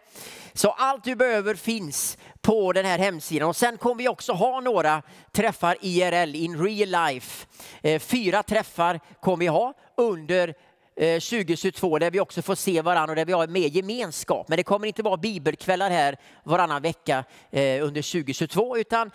Så 0.54 0.70
allt 0.70 1.04
du 1.04 1.16
behöver 1.16 1.56
finns 1.56 2.18
på 2.42 2.74
den 2.74 2.86
här 2.86 3.00
hemsidan. 3.00 3.50
Och 3.50 3.56
sen 3.56 3.78
kommer 3.78 3.96
vi 3.96 4.08
också 4.08 4.34
ha 4.34 4.60
några 4.60 5.02
träffar 5.32 5.78
IRL, 5.82 6.36
in 6.36 6.64
real 6.64 7.08
life. 7.08 7.48
Eh, 7.82 8.00
fyra 8.00 8.44
träffar 8.44 9.00
kommer 9.22 9.38
vi 9.38 9.48
ha 9.48 9.74
under 9.98 10.54
eh, 10.96 11.20
2022 11.20 12.00
där 12.00 12.12
vi 12.12 12.20
också 12.20 12.42
får 12.42 12.56
se 12.56 12.82
varandra 12.82 13.12
och 13.12 13.16
där 13.16 13.26
vi 13.26 13.34
har 13.34 13.48
mer 13.48 13.68
gemenskap. 13.68 14.48
Men 14.48 14.58
det 14.58 14.64
kommer 14.64 14.88
inte 14.88 15.04
vara 15.04 15.18
bibelkvällar 15.18 15.90
här 15.90 16.18
varannan 16.44 16.82
vecka 16.82 17.24
eh, 17.52 17.86
under 17.86 18.12
2022 18.12 18.78
utan 18.78 19.12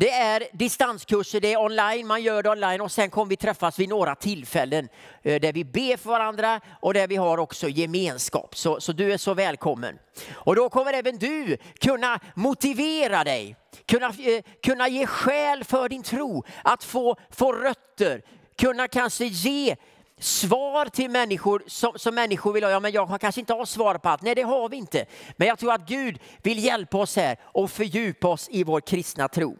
det 0.00 0.10
är 0.10 0.48
distanskurser, 0.52 1.40
det 1.40 1.52
är 1.52 1.60
online, 1.60 2.06
man 2.06 2.22
gör 2.22 2.42
det 2.42 2.50
online 2.50 2.80
och 2.80 2.92
sen 2.92 3.10
kommer 3.10 3.30
vi 3.30 3.36
träffas 3.36 3.78
vid 3.78 3.88
några 3.88 4.14
tillfällen 4.14 4.88
eh, 5.22 5.40
där 5.40 5.52
vi 5.52 5.64
ber 5.64 5.96
för 5.96 6.10
varandra 6.10 6.60
och 6.80 6.94
där 6.94 7.08
vi 7.08 7.16
har 7.16 7.38
också 7.38 7.68
gemenskap. 7.68 8.56
Så, 8.56 8.80
så 8.80 8.92
du 8.92 9.12
är 9.12 9.16
så 9.18 9.34
välkommen. 9.34 9.98
Och 10.32 10.56
då 10.56 10.68
kommer 10.68 10.92
även 10.92 11.18
du 11.18 11.56
kunna 11.80 12.20
motivera 12.34 13.24
dig, 13.24 13.56
kunna, 13.86 14.06
eh, 14.06 14.42
kunna 14.62 14.88
ge 14.88 15.06
skäl 15.06 15.64
för 15.64 15.88
din 15.88 16.02
tro, 16.02 16.44
att 16.64 16.84
få, 16.84 17.16
få 17.30 17.52
rötter, 17.52 18.22
kunna 18.58 18.88
kanske 18.88 19.24
ge 19.24 19.76
svar 20.18 20.86
till 20.86 21.10
människor 21.10 21.62
som, 21.66 21.92
som 21.96 22.14
människor 22.14 22.52
vill 22.52 22.64
ha. 22.64 22.70
Ja, 22.70 22.80
men 22.80 22.92
jag 22.92 23.20
kanske 23.20 23.40
inte 23.40 23.52
har 23.52 23.64
svar 23.64 23.94
på 23.94 24.08
allt. 24.08 24.22
Nej, 24.22 24.34
det 24.34 24.42
har 24.42 24.68
vi 24.68 24.76
inte. 24.76 25.06
Men 25.36 25.48
jag 25.48 25.58
tror 25.58 25.72
att 25.72 25.88
Gud 25.88 26.18
vill 26.42 26.64
hjälpa 26.64 26.98
oss 26.98 27.16
här 27.16 27.36
och 27.42 27.70
fördjupa 27.70 28.28
oss 28.28 28.48
i 28.50 28.64
vår 28.64 28.80
kristna 28.80 29.28
tro. 29.28 29.56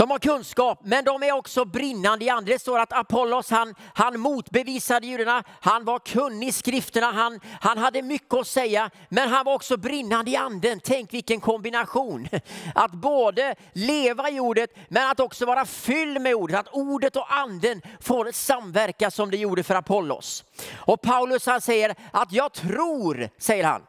De 0.00 0.10
har 0.10 0.18
kunskap, 0.18 0.80
men 0.84 1.04
de 1.04 1.22
är 1.22 1.32
också 1.32 1.64
brinnande 1.64 2.24
i 2.24 2.30
anden. 2.30 2.44
Det 2.44 2.58
står 2.58 2.78
att 2.78 2.92
Apollos 2.92 3.50
han, 3.50 3.74
han 3.94 4.20
motbevisade 4.20 5.06
judarna, 5.06 5.44
han 5.60 5.84
var 5.84 5.98
kunnig 5.98 6.48
i 6.48 6.52
skrifterna, 6.52 7.06
han, 7.06 7.40
han 7.60 7.78
hade 7.78 8.02
mycket 8.02 8.34
att 8.34 8.46
säga, 8.46 8.90
men 9.08 9.28
han 9.28 9.44
var 9.44 9.54
också 9.54 9.76
brinnande 9.76 10.30
i 10.30 10.36
anden. 10.36 10.80
Tänk 10.84 11.14
vilken 11.14 11.40
kombination! 11.40 12.28
Att 12.74 12.92
både 12.92 13.54
leva 13.72 14.30
i 14.30 14.40
ordet, 14.40 14.70
men 14.88 15.10
att 15.10 15.20
också 15.20 15.46
vara 15.46 15.64
fylld 15.64 16.20
med 16.20 16.34
ordet. 16.34 16.58
Att 16.60 16.74
ordet 16.74 17.16
och 17.16 17.34
anden 17.34 17.82
får 18.00 18.32
samverka 18.32 19.10
som 19.10 19.30
det 19.30 19.36
gjorde 19.36 19.62
för 19.62 19.74
Apollos. 19.74 20.44
Och 20.74 21.00
Paulus 21.00 21.46
han 21.46 21.60
säger 21.60 21.94
att 22.12 22.32
jag 22.32 22.52
tror, 22.52 23.28
säger 23.38 23.64
han, 23.64 23.82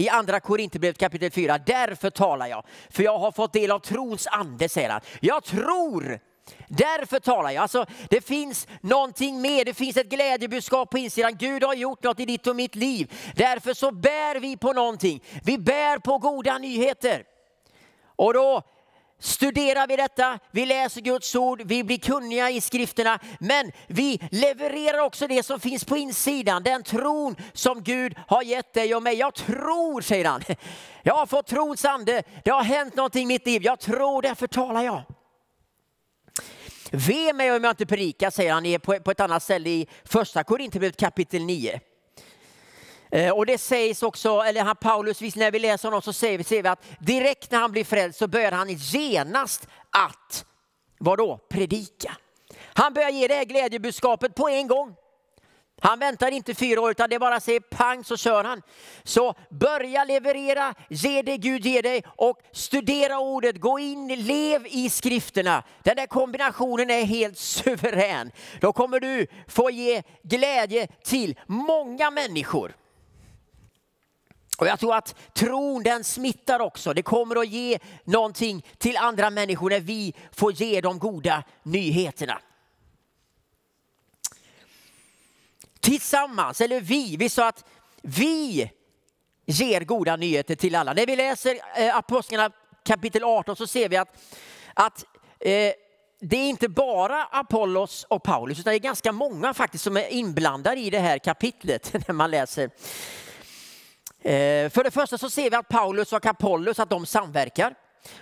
i 0.00 0.08
andra 0.08 0.40
Korinthierbrevet 0.40 0.98
kapitel 0.98 1.30
4. 1.30 1.58
Därför 1.58 2.10
talar 2.10 2.46
jag, 2.46 2.64
för 2.90 3.02
jag 3.02 3.18
har 3.18 3.32
fått 3.32 3.52
del 3.52 3.70
av 3.70 3.78
trons 3.78 4.26
ande, 4.26 4.68
säger 4.68 4.90
han. 4.90 5.00
Jag 5.20 5.44
tror, 5.44 6.20
därför 6.68 7.20
talar 7.20 7.50
jag. 7.50 7.62
Alltså, 7.62 7.86
det 8.10 8.20
finns 8.20 8.66
någonting 8.80 9.40
mer, 9.40 9.64
det 9.64 9.74
finns 9.74 9.96
ett 9.96 10.08
glädjebudskap 10.08 10.90
på 10.90 10.98
insidan. 10.98 11.36
Gud 11.36 11.64
har 11.64 11.74
gjort 11.74 12.02
något 12.02 12.20
i 12.20 12.24
ditt 12.24 12.46
och 12.46 12.56
mitt 12.56 12.74
liv. 12.74 13.12
Därför 13.34 13.74
så 13.74 13.90
bär 13.90 14.40
vi 14.40 14.56
på 14.56 14.72
någonting. 14.72 15.24
Vi 15.44 15.58
bär 15.58 15.98
på 15.98 16.18
goda 16.18 16.58
nyheter. 16.58 17.24
Och 18.16 18.34
då 18.34 18.62
studerar 19.18 19.86
vi 19.86 19.96
detta, 19.96 20.38
vi 20.50 20.66
läser 20.66 21.00
Guds 21.00 21.34
ord, 21.34 21.62
vi 21.64 21.84
blir 21.84 21.98
kunniga 21.98 22.50
i 22.50 22.60
skrifterna, 22.60 23.18
men 23.40 23.72
vi 23.86 24.20
levererar 24.30 24.98
också 24.98 25.26
det 25.26 25.42
som 25.42 25.60
finns 25.60 25.84
på 25.84 25.96
insidan, 25.96 26.62
den 26.62 26.82
tron 26.82 27.36
som 27.52 27.82
Gud 27.82 28.14
har 28.26 28.42
gett 28.42 28.74
dig 28.74 28.94
och 28.94 29.02
mig. 29.02 29.14
Jag 29.14 29.34
tror, 29.34 30.00
säger 30.00 30.24
han. 30.24 30.42
Jag 31.02 31.14
har 31.14 31.26
fått 31.26 31.46
trons 31.46 31.84
ande, 31.84 32.22
det 32.44 32.50
har 32.50 32.64
hänt 32.64 32.96
någonting 32.96 33.22
i 33.22 33.26
mitt 33.26 33.46
liv, 33.46 33.62
jag 33.62 33.80
tror, 33.80 34.22
därför 34.22 34.46
talar 34.46 34.82
jag. 34.82 35.02
Ve 36.90 37.32
mig 37.32 37.52
om 37.52 37.64
jag 37.64 37.72
inte 37.72 37.86
predikar, 37.86 38.30
säger 38.30 38.52
han 38.52 39.00
på 39.00 39.10
ett 39.10 39.20
annat 39.20 39.42
ställe 39.42 39.70
i 39.70 39.86
första 40.04 40.44
Korinthierbrevet 40.44 40.96
kapitel 40.96 41.44
9. 41.44 41.80
Eh, 43.10 43.30
och 43.30 43.46
det 43.46 43.58
sägs 43.58 44.02
också, 44.02 44.40
eller 44.40 44.62
han 44.62 44.76
Paulus, 44.76 45.20
när 45.36 45.50
vi 45.50 45.58
läser 45.58 45.88
honom 45.88 46.02
så 46.02 46.12
ser 46.12 46.38
vi, 46.38 46.44
ser 46.44 46.62
vi 46.62 46.68
att 46.68 46.84
direkt 47.00 47.50
när 47.50 47.58
han 47.58 47.72
blir 47.72 47.84
frälst 47.84 48.18
så 48.18 48.28
börjar 48.28 48.52
han 48.52 48.68
genast 48.68 49.68
att, 49.90 50.44
vadå, 50.98 51.40
predika. 51.48 52.16
Han 52.74 52.94
börjar 52.94 53.10
ge 53.10 53.28
det 53.28 53.34
här 53.34 53.44
glädjebudskapet 53.44 54.34
på 54.34 54.48
en 54.48 54.66
gång. 54.66 54.94
Han 55.80 55.98
väntar 55.98 56.30
inte 56.30 56.54
fyra 56.54 56.80
år 56.80 56.90
utan 56.90 57.10
det 57.10 57.18
bara 57.18 57.40
säger 57.40 57.60
pang 57.60 58.04
så 58.04 58.16
kör 58.16 58.44
han. 58.44 58.62
Så 59.02 59.34
börja 59.50 60.04
leverera, 60.04 60.74
ge 60.88 61.22
det 61.22 61.36
Gud 61.36 61.66
ger 61.66 61.82
dig 61.82 62.02
och 62.16 62.40
studera 62.52 63.18
ordet, 63.18 63.60
gå 63.60 63.78
in, 63.78 64.08
lev 64.08 64.66
i 64.66 64.90
skrifterna. 64.90 65.62
Den 65.82 65.96
där 65.96 66.06
kombinationen 66.06 66.90
är 66.90 67.04
helt 67.04 67.38
suverän. 67.38 68.30
Då 68.60 68.72
kommer 68.72 69.00
du 69.00 69.26
få 69.48 69.70
ge 69.70 70.02
glädje 70.22 70.86
till 71.04 71.38
många 71.46 72.10
människor. 72.10 72.74
Och 74.58 74.66
jag 74.66 74.80
tror 74.80 74.94
att 74.94 75.14
tron 75.32 75.82
den 75.82 76.04
smittar 76.04 76.60
också. 76.60 76.94
Det 76.94 77.02
kommer 77.02 77.36
att 77.36 77.48
ge 77.48 77.78
någonting 78.04 78.66
till 78.78 78.96
andra 78.96 79.30
människor 79.30 79.70
när 79.70 79.80
vi 79.80 80.14
får 80.32 80.52
ge 80.52 80.80
de 80.80 80.98
goda 80.98 81.44
nyheterna. 81.62 82.40
Tillsammans, 85.80 86.60
eller 86.60 86.80
vi, 86.80 87.16
vi 87.16 87.28
sa 87.28 87.48
att 87.48 87.64
vi 88.02 88.70
ger 89.46 89.80
goda 89.80 90.16
nyheter 90.16 90.54
till 90.54 90.74
alla. 90.74 90.92
När 90.92 91.06
vi 91.06 91.16
läser 91.16 91.58
eh, 91.76 91.96
Apostlarna 91.96 92.50
kapitel 92.84 93.24
18 93.24 93.56
så 93.56 93.66
ser 93.66 93.88
vi 93.88 93.96
att, 93.96 94.08
att 94.74 95.04
eh, 95.40 95.72
det 96.20 96.36
är 96.36 96.48
inte 96.48 96.68
bara 96.68 97.24
Apollos 97.24 98.04
och 98.04 98.22
Paulus 98.22 98.60
utan 98.60 98.70
det 98.70 98.76
är 98.76 98.80
ganska 98.80 99.12
många 99.12 99.54
faktiskt 99.54 99.84
som 99.84 99.96
är 99.96 100.08
inblandade 100.08 100.80
i 100.80 100.90
det 100.90 100.98
här 100.98 101.18
kapitlet 101.18 101.92
när 102.08 102.14
man 102.14 102.30
läser 102.30 102.70
Eh, 104.22 104.70
för 104.70 104.84
det 104.84 104.90
första 104.90 105.18
så 105.18 105.30
ser 105.30 105.50
vi 105.50 105.56
att 105.56 105.68
Paulus 105.68 106.12
och 106.12 106.26
Apollos 106.26 106.78
att 106.78 106.90
de 106.90 107.06
samverkar. 107.06 107.74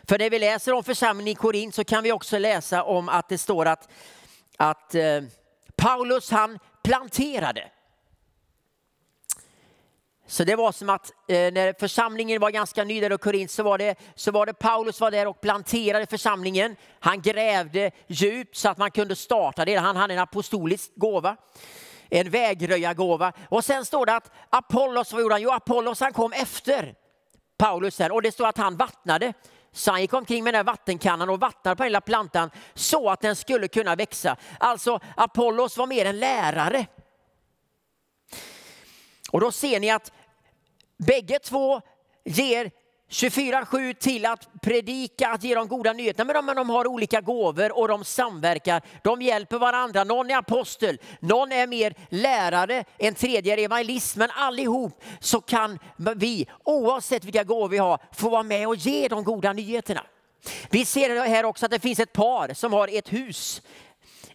För 0.09 0.18
när 0.18 0.30
vi 0.30 0.38
läser 0.38 0.72
om 0.72 0.85
församlingen 0.85 1.32
i 1.32 1.35
Korint 1.35 1.74
så 1.74 1.85
kan 1.85 2.02
vi 2.02 2.12
också 2.12 2.38
läsa 2.38 2.82
om 2.82 3.09
att 3.09 3.28
det 3.28 3.38
står 3.38 3.66
att, 3.66 3.88
att 4.56 4.94
eh, 4.94 5.22
Paulus 5.76 6.30
han 6.30 6.59
planterade. 6.85 7.70
Så 10.26 10.44
det 10.44 10.56
var 10.56 10.72
som 10.72 10.90
att 10.90 11.11
eh, 11.11 11.52
när 11.52 11.74
församlingen 11.80 12.40
var 12.40 12.50
ganska 12.50 12.85
ny 12.85 13.00
där 13.00 13.12
i 13.14 13.18
Korint 13.18 13.50
så 13.50 13.62
var, 13.62 13.78
det, 13.78 13.94
så 14.14 14.30
var 14.30 14.46
det 14.46 14.54
Paulus 14.54 15.00
var 15.00 15.11
där 15.11 15.26
och 15.26 15.40
planterade 15.40 16.06
församlingen. 16.06 16.76
Han 17.00 17.22
grävde 17.22 17.90
djupt 18.06 18.56
så 18.56 18.68
att 18.68 18.78
man 18.78 18.90
kunde 18.90 19.16
starta 19.16 19.64
det. 19.64 19.76
Han 19.76 19.96
hade 19.96 20.14
en 20.14 20.20
apostolisk 20.20 20.90
gåva 20.94 21.37
en 22.11 22.31
vägröjargåva. 22.31 23.33
Och 23.49 23.64
sen 23.64 23.85
står 23.85 24.07
det 24.07 24.16
att 24.16 24.31
Apollos, 24.51 25.12
vad 25.12 25.23
gjorde 25.23 25.35
han? 25.35 25.42
Jo, 25.42 25.51
Apollos 25.51 26.01
han 26.01 26.12
kom 26.12 26.33
efter 26.33 26.95
Paulus 27.59 27.99
här 27.99 28.12
och 28.12 28.23
det 28.23 28.33
står 28.33 28.47
att 28.47 28.59
han 28.59 28.77
vattnade. 28.77 29.33
Så 29.73 29.90
han 29.90 30.01
gick 30.01 30.12
omkring 30.12 30.45
med 30.45 30.55
den 30.55 30.59
här 30.59 30.73
vattenkannan 30.73 31.31
och 31.31 31.40
vattnade 31.40 31.77
på 31.77 31.83
den 31.83 31.88
lilla 31.88 32.01
plantan 32.01 32.51
så 32.75 33.11
att 33.11 33.21
den 33.21 33.37
skulle 33.37 33.69
kunna 33.69 33.95
växa. 33.95 34.37
Alltså 34.59 35.01
Apollos 35.16 35.77
var 35.77 35.87
mer 35.87 36.07
en 36.07 36.19
lärare. 36.19 36.87
Och 39.31 39.40
då 39.40 39.53
ser 39.53 39.81
ni 39.81 39.90
att 39.90 40.12
bägge 40.97 41.38
två 41.38 41.81
ger 42.25 42.71
24-7 43.11 43.95
till 43.95 44.27
att 44.27 44.49
predika, 44.62 45.29
att 45.29 45.45
ge 45.45 45.55
de 45.55 45.69
goda 45.69 45.92
nyheterna. 45.92 46.33
Men 46.33 46.47
de, 46.47 46.55
de 46.55 46.71
har 46.71 46.87
olika 46.87 47.21
gåvor 47.21 47.79
och 47.79 47.88
de 47.88 48.05
samverkar. 48.05 48.83
De 49.03 49.23
hjälper 49.23 49.59
varandra. 49.59 50.05
Någon 50.05 50.31
är 50.31 50.37
apostel, 50.37 50.99
någon 51.21 51.53
är 51.53 51.66
mer 51.66 51.95
lärare, 52.09 52.85
en 52.99 53.14
tredje 53.14 53.53
är 53.53 53.59
evangelist. 53.59 54.16
Men 54.16 54.31
allihop 54.31 55.03
så 55.21 55.40
kan 55.40 55.79
vi, 56.16 56.47
oavsett 56.64 57.25
vilka 57.25 57.45
gåvor 57.45 57.69
vi 57.69 57.79
har, 57.79 57.99
få 58.12 58.29
vara 58.29 58.42
med 58.42 58.69
och 58.69 58.77
ge 58.77 59.09
de 59.09 59.25
goda 59.25 59.53
nyheterna. 59.53 60.07
Vi 60.71 60.85
ser 60.85 61.27
här 61.27 61.45
också 61.45 61.64
att 61.66 61.73
det 61.73 61.81
finns 61.81 62.01
ett 62.01 62.12
par 62.12 62.55
som 62.55 62.73
har 62.73 62.88
ett 62.88 63.12
hus 63.12 63.62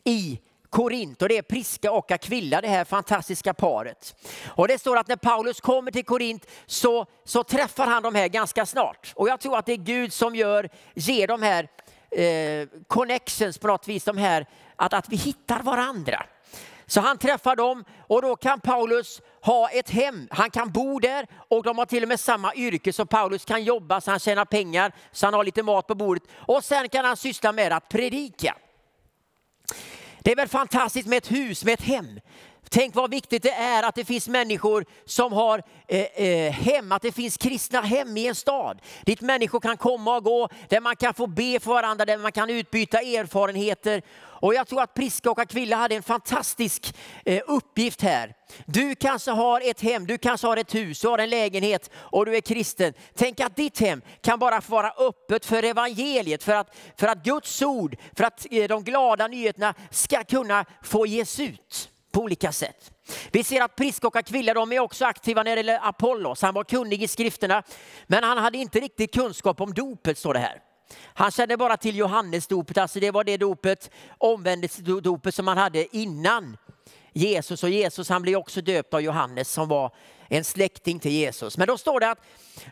i 0.04 0.40
Korint 0.72 1.22
och 1.22 1.30
det 1.30 1.38
är 1.38 1.42
Priska 1.42 1.92
och 1.92 2.12
Aquilla, 2.12 2.62
det 2.62 2.68
här 2.68 2.86
fantastiska 2.86 3.54
paret. 3.54 4.16
Och 4.48 4.68
det 4.68 4.80
står 4.80 4.98
att 4.98 5.08
när 5.08 5.16
Paulus 5.16 5.62
kommer 5.62 5.92
till 5.92 6.06
Korint 6.06 6.48
så, 6.66 7.06
så 7.24 7.44
träffar 7.44 7.88
han 7.88 8.04
de 8.04 8.16
här 8.16 8.28
ganska 8.28 8.66
snart. 8.66 9.14
Och 9.16 9.30
jag 9.30 9.40
tror 9.40 9.58
att 9.58 9.66
det 9.66 9.74
är 9.74 9.78
Gud 9.78 10.14
som 10.14 10.36
gör, 10.36 10.70
ger 10.96 11.28
de 11.28 11.42
här 11.42 11.68
eh, 12.12 12.68
connections 12.88 13.58
på 13.58 13.68
något 13.68 13.88
vis, 13.88 14.04
de 14.04 14.18
här, 14.18 14.46
att, 14.76 14.94
att 14.94 15.10
vi 15.10 15.16
hittar 15.16 15.64
varandra. 15.64 16.26
Så 16.86 17.02
han 17.02 17.18
träffar 17.18 17.56
dem 17.56 17.84
och 18.08 18.22
då 18.22 18.36
kan 18.36 18.60
Paulus 18.60 19.22
ha 19.42 19.70
ett 19.70 19.90
hem. 19.90 20.28
Han 20.32 20.50
kan 20.50 20.72
bo 20.72 21.00
där 21.00 21.28
och 21.36 21.64
de 21.64 21.78
har 21.78 21.86
till 21.86 22.04
och 22.04 22.10
med 22.10 22.20
samma 22.20 22.54
yrke 22.54 22.94
så 22.94 23.06
Paulus 23.06 23.46
kan 23.46 23.64
jobba 23.64 24.02
så 24.02 24.12
han 24.12 24.20
tjänar 24.20 24.46
pengar 24.46 24.92
så 25.12 25.28
han 25.28 25.34
har 25.34 25.44
lite 25.44 25.64
mat 25.64 25.88
på 25.88 25.96
bordet. 25.96 26.24
Och 26.34 26.64
sen 26.64 26.90
kan 26.90 27.06
han 27.06 27.18
syssla 27.18 27.52
med 27.52 27.74
att 27.74 27.90
predika. 27.90 28.56
Det 30.24 30.32
är 30.32 30.36
väl 30.36 30.48
fantastiskt 30.48 31.08
med 31.08 31.18
ett 31.18 31.32
hus, 31.32 31.66
med 31.66 31.74
ett 31.74 31.82
hem. 31.82 32.20
Tänk 32.70 32.96
vad 32.96 33.12
viktigt 33.12 33.44
det 33.44 33.52
är 33.52 33.84
att 33.84 33.96
det 33.96 34.06
finns 34.06 34.28
människor 34.28 34.86
som 35.06 35.34
har 35.34 35.64
eh, 35.88 36.02
eh, 36.02 36.52
hem, 36.52 36.92
att 36.92 37.02
det 37.02 37.12
finns 37.12 37.38
kristna 37.38 37.82
hem 37.82 38.18
i 38.18 38.28
en 38.28 38.36
stad. 38.36 38.82
Dit 39.06 39.22
människor 39.22 39.60
kan 39.60 39.78
komma 39.78 40.18
och 40.18 40.24
gå, 40.24 40.50
där 40.70 40.82
man 40.82 40.96
kan 40.96 41.14
få 41.14 41.28
be 41.28 41.60
för 41.60 41.74
varandra, 41.74 42.06
där 42.06 42.18
man 42.18 42.32
kan 42.32 42.50
utbyta 42.50 43.00
erfarenheter. 43.00 44.02
Och 44.41 44.54
jag 44.54 44.67
tror 44.67 44.82
att 44.82 44.93
Priska 44.93 45.32
och 45.32 45.39
Aquilla 45.39 45.75
hade 45.75 45.95
en 45.95 46.04
fantastisk 46.04 46.95
eh, 47.25 47.41
uppgift 47.47 48.01
här. 48.01 48.34
Du 48.65 48.95
kanske 48.95 49.32
har 49.32 49.62
ett 49.62 49.82
hem, 49.82 50.08
du 50.08 50.17
kanske 50.17 50.47
har 50.47 50.58
ett 50.58 50.75
hus, 50.75 51.01
du 51.01 51.08
har 51.08 51.17
en 51.17 51.30
lägenhet 51.30 51.89
och 51.95 52.25
du 52.25 52.36
är 52.36 52.41
kristen. 52.41 52.93
Tänk 53.15 53.39
att 53.39 53.56
ditt 53.56 53.80
hem 53.80 54.01
kan 54.21 54.39
bara 54.39 54.62
få 54.62 54.71
vara 54.71 54.93
öppet 54.97 55.45
för 55.45 55.63
evangeliet, 55.63 56.43
för 56.43 56.54
att, 56.54 56.75
för 56.97 57.08
att 57.08 57.23
Guds 57.23 57.62
ord, 57.62 57.95
för 58.15 58.23
att 58.23 58.45
eh, 58.51 58.67
de 58.67 58.84
glada 58.84 59.27
nyheterna 59.27 59.73
ska 59.91 60.23
kunna 60.23 60.65
få 60.84 61.06
ges 61.06 61.39
ut. 61.39 61.88
på 62.12 62.21
olika 62.21 62.51
sätt. 62.51 62.91
Vi 63.32 63.43
ser 63.43 63.62
att 63.62 63.75
Priska 63.75 64.08
och 64.08 64.15
Aquilla 64.15 64.54
de 64.54 64.71
är 64.71 64.80
också 64.80 65.06
aktiva 65.06 65.43
när 65.43 65.56
det 65.56 65.60
gäller 65.60 65.80
Apollos. 65.82 66.41
Han 66.41 66.54
var 66.54 66.63
kunnig 66.63 67.04
i 67.04 67.08
skrifterna, 67.08 67.63
men 68.08 68.23
han 68.23 68.38
hade 68.38 68.58
inte 68.58 68.80
riktigt 68.80 69.13
kunskap 69.13 69.62
om 69.62 69.73
dopet, 69.73 70.17
står 70.17 70.34
det 70.34 70.39
här. 70.39 70.71
Han 71.13 71.32
kände 71.32 71.58
bara 71.58 71.77
till 71.77 71.95
Johannesdopet, 71.95 72.77
alltså 72.77 72.99
det 72.99 73.12
var 73.12 73.23
det 73.23 73.38
dopet, 73.38 73.91
omvändelsedopet 74.17 75.36
som 75.36 75.47
han 75.47 75.58
hade 75.58 75.97
innan 75.97 76.58
Jesus. 77.13 77.63
Och 77.63 77.69
Jesus 77.69 78.10
han 78.10 78.21
blev 78.21 78.36
också 78.36 78.62
döpt 78.62 78.93
av 78.93 79.01
Johannes 79.01 79.51
som 79.51 79.67
var 79.67 79.91
en 80.38 80.44
släkting 80.44 81.00
till 81.00 81.12
Jesus. 81.12 81.58
Men 81.58 81.67
då 81.67 81.78
står 81.78 82.00
det 82.00 82.12
att 82.12 82.20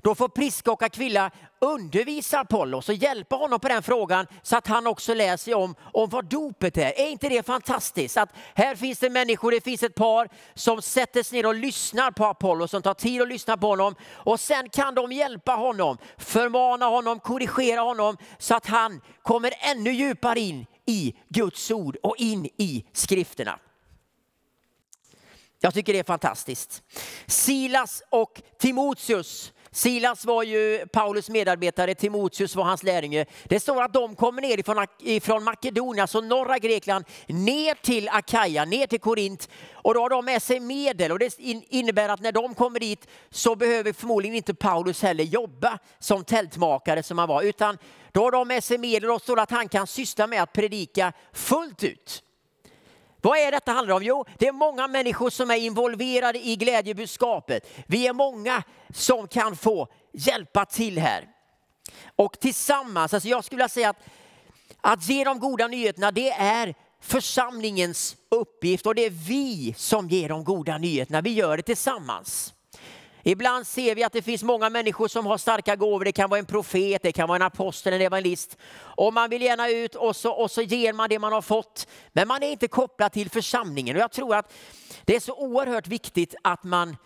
då 0.04 0.16
får 0.16 0.28
Priska 0.28 0.72
och 0.72 0.84
akvilla 0.84 1.32
undervisa 1.60 2.40
Apollos 2.40 2.90
och 2.90 2.96
hjälpa 2.96 3.36
honom 3.36 3.60
på 3.60 3.68
den 3.68 3.84
frågan 3.84 4.28
så 4.44 4.58
att 4.58 4.68
han 4.68 4.88
också 4.88 5.14
lär 5.14 5.38
sig 5.38 5.54
om, 5.54 5.76
om 5.94 6.10
vad 6.10 6.26
dopet 6.26 6.78
är. 6.78 7.00
Är 7.00 7.10
inte 7.10 7.30
det 7.30 7.46
fantastiskt? 7.46 8.18
Att 8.18 8.30
här 8.56 8.76
finns 8.76 9.00
det 9.00 9.10
människor, 9.10 9.52
det 9.52 9.62
finns 9.62 9.84
ett 9.84 9.96
par 9.96 10.30
som 10.54 10.82
sätter 10.82 11.24
sig 11.24 11.38
ner 11.38 11.46
och 11.46 11.56
lyssnar 11.56 12.12
på 12.12 12.26
Apollos, 12.26 12.72
som 12.72 12.82
tar 12.82 12.94
tid 12.94 13.22
att 13.22 13.28
lyssna 13.28 13.58
på 13.58 13.68
honom 13.68 13.96
och 14.12 14.40
sen 14.40 14.70
kan 14.70 14.96
de 14.96 15.12
hjälpa 15.12 15.52
honom, 15.52 15.98
förmana 16.18 16.86
honom, 16.86 17.20
korrigera 17.20 17.82
honom 17.82 18.18
så 18.38 18.56
att 18.56 18.66
han 18.66 19.02
kommer 19.24 19.54
ännu 19.60 19.92
djupare 19.92 20.40
in 20.40 20.66
i 20.86 21.16
Guds 21.30 21.72
ord 21.72 21.98
och 22.04 22.16
in 22.18 22.46
i 22.46 22.86
skrifterna. 22.94 23.60
Jag 25.60 25.74
tycker 25.74 25.94
det 25.94 26.00
är 26.00 26.04
fantastiskt. 26.04 26.84
Silas 27.28 28.04
och 28.10 28.42
Timoteus. 28.60 29.54
Silas 29.72 30.26
var 30.26 30.44
ju 30.44 30.86
Paulus 30.88 31.30
medarbetare, 31.30 31.96
Timoteus 31.96 32.56
var 32.56 32.64
hans 32.64 32.84
lärjunge. 32.84 33.26
Det 33.44 33.60
står 33.60 33.84
att 33.84 33.94
de 33.94 34.16
kommer 34.16 34.42
ner 34.42 34.58
ifrån, 34.58 34.86
ifrån 35.00 35.44
Makedonien, 35.44 36.02
alltså 36.02 36.22
norra 36.22 36.58
Grekland, 36.58 37.06
ner 37.28 37.76
till 37.76 38.10
Akaja, 38.10 38.66
ner 38.66 38.88
till 38.88 39.00
Korint. 39.00 39.50
Och 39.74 39.94
då 39.94 40.02
har 40.02 40.10
de 40.10 40.26
med 40.26 40.42
sig 40.42 40.60
medel 40.60 41.12
och 41.12 41.20
det 41.20 41.40
innebär 41.40 42.10
att 42.10 42.22
när 42.22 42.32
de 42.32 42.56
kommer 42.56 42.80
dit 42.80 43.08
så 43.30 43.56
behöver 43.56 43.94
förmodligen 43.94 44.36
inte 44.36 44.54
Paulus 44.54 45.02
heller 45.02 45.24
jobba 45.24 45.80
som 46.00 46.24
tältmakare 46.24 47.04
som 47.04 47.18
han 47.18 47.30
var, 47.30 47.42
utan 47.42 47.78
då 48.12 48.22
har 48.22 48.32
de 48.32 48.48
med 48.48 48.64
sig 48.64 48.78
medel 48.78 49.12
och 49.12 49.22
står 49.22 49.40
att 49.40 49.52
han 49.52 49.70
kan 49.70 49.88
syssla 49.88 50.28
med 50.28 50.44
att 50.44 50.54
predika 50.54 51.14
fullt 51.34 51.84
ut. 51.84 52.24
Vad 53.22 53.38
är 53.38 53.52
detta 53.52 53.72
handlar 53.72 53.96
om? 53.96 54.04
Jo, 54.04 54.26
det 54.38 54.48
är 54.48 54.52
många 54.52 54.88
människor 54.88 55.30
som 55.30 55.52
är 55.52 55.56
involverade 55.56 56.48
i 56.48 56.56
glädjebudskapet. 56.56 57.70
Vi 57.88 58.08
är 58.08 58.14
många 58.14 58.64
som 58.94 59.28
kan 59.28 59.56
få 59.56 59.88
hjälpa 60.14 60.66
till 60.66 61.00
här. 61.00 61.28
Och 62.16 62.40
tillsammans, 62.40 63.14
alltså 63.14 63.30
jag 63.30 63.44
skulle 63.44 63.58
vilja 63.58 63.70
säga 63.70 63.90
att, 63.90 64.00
att 64.82 65.10
ge 65.10 65.24
de 65.24 65.40
goda 65.40 65.68
nyheterna, 65.68 66.12
det 66.12 66.30
är 66.32 66.76
församlingens 67.02 68.16
uppgift 68.30 68.86
och 68.86 68.96
det 68.96 69.06
är 69.06 69.10
vi 69.10 69.74
som 69.78 70.10
ger 70.10 70.30
de 70.30 70.44
goda 70.44 70.78
nyheterna. 70.78 71.22
Vi 71.22 71.34
gör 71.34 71.58
det 71.58 71.64
tillsammans. 71.64 72.54
Ibland 73.24 73.68
ser 73.68 73.96
vi 73.96 74.04
att 74.04 74.14
det 74.14 74.22
finns 74.22 74.44
många 74.44 74.70
människor 74.70 75.08
som 75.08 75.26
har 75.26 75.38
starka 75.38 75.76
gåvor. 75.76 76.06
Det 76.06 76.12
kan 76.12 76.30
vara 76.30 76.40
en 76.40 76.46
profet, 76.46 77.02
det 77.04 77.12
kan 77.12 77.28
vara 77.28 77.36
en 77.36 77.42
apostel, 77.42 77.94
en 77.94 78.02
evangelist. 78.02 78.58
Och 78.78 79.14
man 79.14 79.30
vill 79.30 79.42
gärna 79.42 79.70
ut 79.70 79.96
och 79.96 80.16
så, 80.16 80.32
och 80.32 80.52
så 80.52 80.62
ger 80.62 80.94
man 80.94 81.10
det 81.10 81.20
man 81.20 81.34
har 81.34 81.42
fått. 81.42 81.88
Men 82.14 82.28
man 82.28 82.44
är 82.44 82.52
inte 82.52 82.68
kopplad 82.68 83.12
till 83.12 83.30
församlingen. 83.30 83.96
Och 83.96 84.02
jag 84.02 84.12
tror 84.12 84.36
att 84.36 84.54
det 85.06 85.16
är 85.16 85.20
så 85.20 85.34
oerhört 85.34 85.88
viktigt 85.88 86.36
att 86.44 86.64
man 86.64 86.98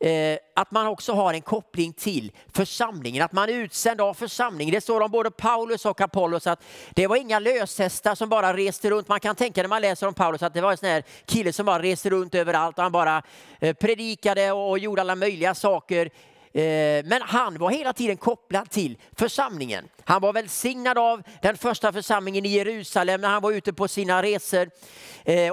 Eh, 0.00 0.38
att 0.54 0.70
man 0.70 0.86
också 0.86 1.12
har 1.12 1.34
en 1.34 1.42
koppling 1.42 1.92
till 1.92 2.32
församlingen, 2.52 3.24
att 3.24 3.32
man 3.32 3.48
är 3.48 3.52
utsänd 3.52 4.00
av 4.00 4.14
församlingen. 4.14 4.74
Det 4.74 4.80
står 4.80 5.00
om 5.00 5.10
både 5.10 5.30
Paulus 5.30 5.86
och 5.86 6.00
Apollos 6.00 6.46
att 6.46 6.62
det 6.90 7.06
var 7.06 7.16
inga 7.16 7.38
löshästar 7.38 8.14
som 8.14 8.28
bara 8.28 8.56
reste 8.56 8.90
runt. 8.90 9.08
Man 9.08 9.20
kan 9.20 9.36
tänka 9.36 9.62
när 9.62 9.68
man 9.68 9.82
läser 9.82 10.06
om 10.06 10.14
Paulus 10.14 10.42
att 10.42 10.54
det 10.54 10.60
var 10.60 10.70
en 10.70 10.76
sån 10.76 10.88
här 10.88 11.02
kille 11.26 11.52
som 11.52 11.66
bara 11.66 11.82
reste 11.82 12.10
runt 12.10 12.34
överallt 12.34 12.78
och 12.78 12.82
han 12.82 12.92
bara 12.92 13.22
eh, 13.60 13.74
predikade 13.74 14.52
och 14.52 14.78
gjorde 14.78 15.00
alla 15.00 15.14
möjliga 15.14 15.54
saker. 15.54 16.10
Eh, 16.52 17.04
men 17.04 17.22
han 17.22 17.58
var 17.58 17.70
hela 17.70 17.92
tiden 17.92 18.16
kopplad 18.16 18.70
till 18.70 18.98
församlingen. 19.16 19.88
Han 20.04 20.22
var 20.22 20.32
välsignad 20.32 20.98
av 20.98 21.22
den 21.42 21.56
första 21.56 21.92
församlingen 21.92 22.46
i 22.46 22.48
Jerusalem 22.48 23.20
när 23.20 23.28
han 23.28 23.42
var 23.42 23.52
ute 23.52 23.72
på 23.72 23.88
sina 23.88 24.22
resor. 24.22 24.70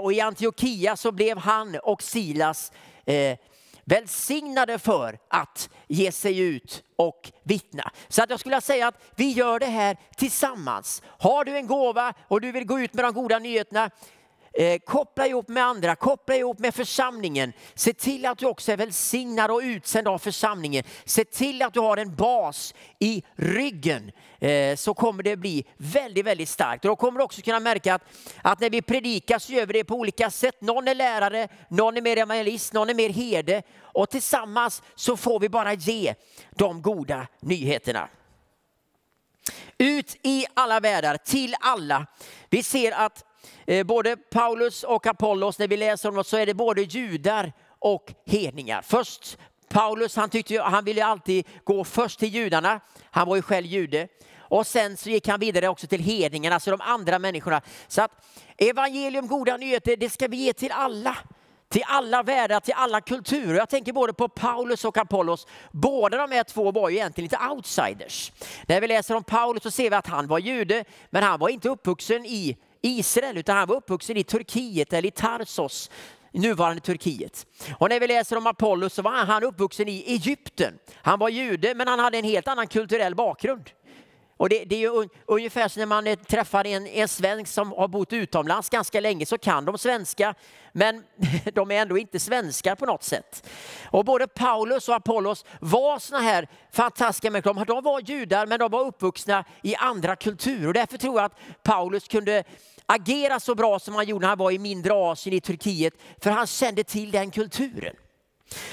Och 0.02 0.14
i 0.14 0.22
Antiochia 0.22 0.98
så 0.98 1.12
blev 1.12 1.38
han 1.38 1.76
och 1.84 2.04
Silas 2.04 2.72
välsignade 3.86 4.80
för 4.80 5.18
att 5.30 5.70
ge 5.88 6.12
sig 6.12 6.40
ut 6.40 6.84
och 6.96 7.32
vittna. 7.44 7.92
Så 8.08 8.24
att 8.24 8.30
jag 8.30 8.40
skulle 8.40 8.62
säga 8.62 8.88
att 8.88 9.02
vi 9.16 9.32
gör 9.32 9.60
det 9.60 9.66
här 9.66 9.98
tillsammans. 10.18 11.02
Har 11.06 11.46
du 11.46 11.58
en 11.58 11.68
gåva 11.68 12.14
och 12.28 12.42
du 12.42 12.52
vill 12.52 12.66
gå 12.66 12.80
ut 12.80 12.94
med 12.94 13.06
de 13.06 13.14
goda 13.14 13.40
nyheterna, 13.40 13.90
Eh, 14.58 14.80
koppla 14.80 15.28
ihop 15.28 15.48
med 15.48 15.64
andra, 15.64 15.96
koppla 15.96 16.36
ihop 16.36 16.60
med 16.60 16.76
församlingen. 16.76 17.54
Se 17.74 17.94
till 17.94 18.26
att 18.26 18.38
du 18.38 18.46
också 18.46 18.72
är 18.72 18.78
välsignad 18.78 19.52
och 19.52 19.60
utsänd 19.64 20.08
av 20.08 20.18
församlingen. 20.20 20.84
Se 21.06 21.26
till 21.26 21.62
att 21.62 21.74
du 21.74 21.80
har 21.80 21.98
en 21.98 22.16
bas 22.16 22.74
i 23.00 23.24
ryggen 23.36 24.12
eh, 24.40 24.76
så 24.76 24.94
kommer 24.94 25.24
det 25.24 25.36
bli 25.36 25.66
väldigt, 25.78 26.26
väldigt 26.26 26.50
starkt. 26.50 26.86
Och 26.86 26.90
då 26.90 26.96
kommer 26.96 27.20
du 27.20 27.26
också 27.26 27.42
kunna 27.42 27.60
märka 27.60 27.94
att, 27.94 28.02
att 28.42 28.60
när 28.60 28.70
vi 28.70 28.82
predikar 28.82 29.40
så 29.40 29.54
gör 29.54 29.66
vi 29.66 29.74
det 29.74 29.84
på 29.84 29.96
olika 29.96 30.30
sätt. 30.30 30.62
Någon 30.62 30.88
är 30.88 30.96
lärare, 30.96 31.48
någon 31.70 31.98
är 31.98 32.02
mer 32.02 32.18
evangelist, 32.18 32.74
någon 32.74 32.90
är 32.90 32.94
mer 32.94 33.10
herde 33.10 33.64
och 33.82 34.10
tillsammans 34.10 34.82
så 34.96 35.18
får 35.18 35.40
vi 35.40 35.50
bara 35.50 35.74
ge 35.74 36.16
de 36.52 36.82
goda 36.82 37.28
nyheterna. 37.40 38.10
Ut 39.78 40.18
i 40.22 40.46
alla 40.54 40.80
världar, 40.80 41.18
till 41.18 41.56
alla. 41.60 42.08
Vi 42.50 42.64
ser 42.64 42.92
att 42.92 43.26
Eh, 43.66 43.84
både 43.84 44.18
Paulus 44.18 44.84
och 44.84 45.08
Apollos, 45.08 45.60
när 45.60 45.68
vi 45.68 45.78
läser 45.78 46.10
om 46.10 46.16
dem 46.16 46.24
så 46.24 46.38
är 46.38 46.46
det 46.46 46.54
både 46.54 46.82
judar 46.82 47.54
och 47.80 48.14
hedningar. 48.26 48.82
Först 48.82 49.38
Paulus, 49.70 50.16
han, 50.16 50.30
tyckte, 50.30 50.62
han 50.62 50.86
ville 50.86 51.06
alltid 51.06 51.48
gå 51.64 51.84
först 51.84 52.20
till 52.20 52.30
judarna. 52.30 52.80
Han 53.12 53.28
var 53.28 53.36
ju 53.36 53.42
själv 53.42 53.66
jude. 53.66 54.08
Och 54.40 54.68
sen 54.68 54.98
så 54.98 55.10
gick 55.10 55.28
han 55.28 55.40
vidare 55.40 55.68
också 55.68 55.88
till 55.88 56.02
hedningarna, 56.02 56.56
alltså 56.56 56.72
de 56.72 56.82
andra 56.82 57.20
människorna. 57.20 57.62
Så 57.88 58.02
att 58.02 58.12
evangelium, 58.58 59.28
goda 59.28 59.58
nyheter, 59.58 59.98
det 59.98 60.10
ska 60.10 60.28
vi 60.28 60.38
ge 60.38 60.54
till 60.54 60.72
alla. 60.72 61.18
Till 61.70 61.84
alla 61.88 62.24
världar, 62.24 62.60
till 62.60 62.74
alla 62.78 63.02
kulturer. 63.02 63.56
Jag 63.56 63.70
tänker 63.70 63.94
både 63.94 64.14
på 64.14 64.30
Paulus 64.30 64.86
och 64.86 64.98
Apollos. 64.98 65.48
Båda 65.72 66.18
de 66.18 66.32
här 66.32 66.44
två 66.44 66.72
var 66.72 66.90
ju 66.90 66.96
egentligen 66.96 67.26
lite 67.26 67.48
outsiders. 67.52 68.32
När 68.68 68.82
vi 68.82 68.88
läser 68.88 69.16
om 69.16 69.24
Paulus 69.24 69.64
så 69.64 69.72
ser 69.72 69.90
vi 69.90 69.96
att 69.96 70.08
han 70.08 70.28
var 70.28 70.40
jude, 70.40 70.86
men 71.10 71.24
han 71.24 71.40
var 71.40 71.50
inte 71.50 71.70
uppvuxen 71.70 72.26
i 72.26 72.58
Israel, 72.86 73.38
utan 73.38 73.58
han 73.58 73.68
var 73.68 73.76
uppvuxen 73.76 74.18
i 74.18 74.24
Turkiet 74.24 74.94
eller 74.94 75.08
i 75.08 75.12
Tarsos, 75.12 75.92
nuvarande 76.32 76.82
Turkiet. 76.82 77.46
Och 77.78 77.90
när 77.90 78.00
vi 78.00 78.08
läser 78.08 78.38
om 78.38 78.48
Apollos 78.48 78.94
så 78.94 79.02
var 79.02 79.12
han 79.12 79.44
uppvuxen 79.44 79.90
i 79.90 80.04
Egypten. 80.08 80.74
Han 80.96 81.20
var 81.20 81.30
jude, 81.30 81.76
men 81.76 81.88
han 81.88 82.00
hade 82.00 82.18
en 82.18 82.26
helt 82.26 82.48
annan 82.48 82.68
kulturell 82.68 83.16
bakgrund. 83.16 83.70
Och 84.38 84.50
det, 84.50 84.66
det, 84.66 84.76
är 84.76 84.80
ju 84.80 85.10
ungefär 85.26 85.68
som 85.68 85.80
när 85.80 85.86
man 85.86 86.08
eh, 86.08 86.16
träffar 86.16 86.68
en, 86.68 86.88
en 86.88 87.08
svensk 87.08 87.54
som 87.54 87.72
har 87.72 87.88
bott 87.88 88.14
utomlands 88.14 88.70
ganska 88.70 89.00
länge 89.00 89.26
så 89.26 89.38
kan 89.38 89.66
de 89.66 89.78
svenska 89.78 90.36
men 90.72 91.04
de 91.54 91.72
är 91.72 91.76
ändå 91.76 91.98
inte 91.98 92.20
svenskar 92.20 92.76
på 92.76 92.86
något 92.86 93.04
sätt. 93.04 93.50
Och 93.92 94.06
både 94.06 94.28
Paulus 94.28 94.90
och 94.90 94.96
Apollos 94.96 95.46
var 95.60 96.00
såna 96.00 96.22
här 96.22 96.48
fantastiska 96.72 97.32
människor. 97.32 97.66
De 97.66 97.84
var 97.84 98.00
judar 98.00 98.46
men 98.46 98.60
de 98.60 98.72
var 98.72 98.86
uppvuxna 98.86 99.46
i 99.62 99.76
andra 99.76 100.16
kulturer 100.16 100.68
och 100.68 100.74
därför 100.74 100.98
tror 100.98 101.16
jag 101.16 101.26
att 101.26 101.64
Paulus 101.64 102.08
kunde 102.08 102.44
agera 102.86 103.40
så 103.40 103.56
bra 103.56 103.80
som 103.80 103.96
han 103.96 104.06
gjorde 104.06 104.24
när 104.24 104.30
han 104.30 104.38
var 104.38 104.52
i 104.52 104.60
mindre 104.60 104.94
Asien 104.94 105.36
i 105.36 105.42
Turkiet 105.42 105.94
för 106.22 106.30
han 106.30 106.48
kände 106.48 106.84
till 106.84 107.12
den 107.12 107.32
kulturen. 107.32 107.96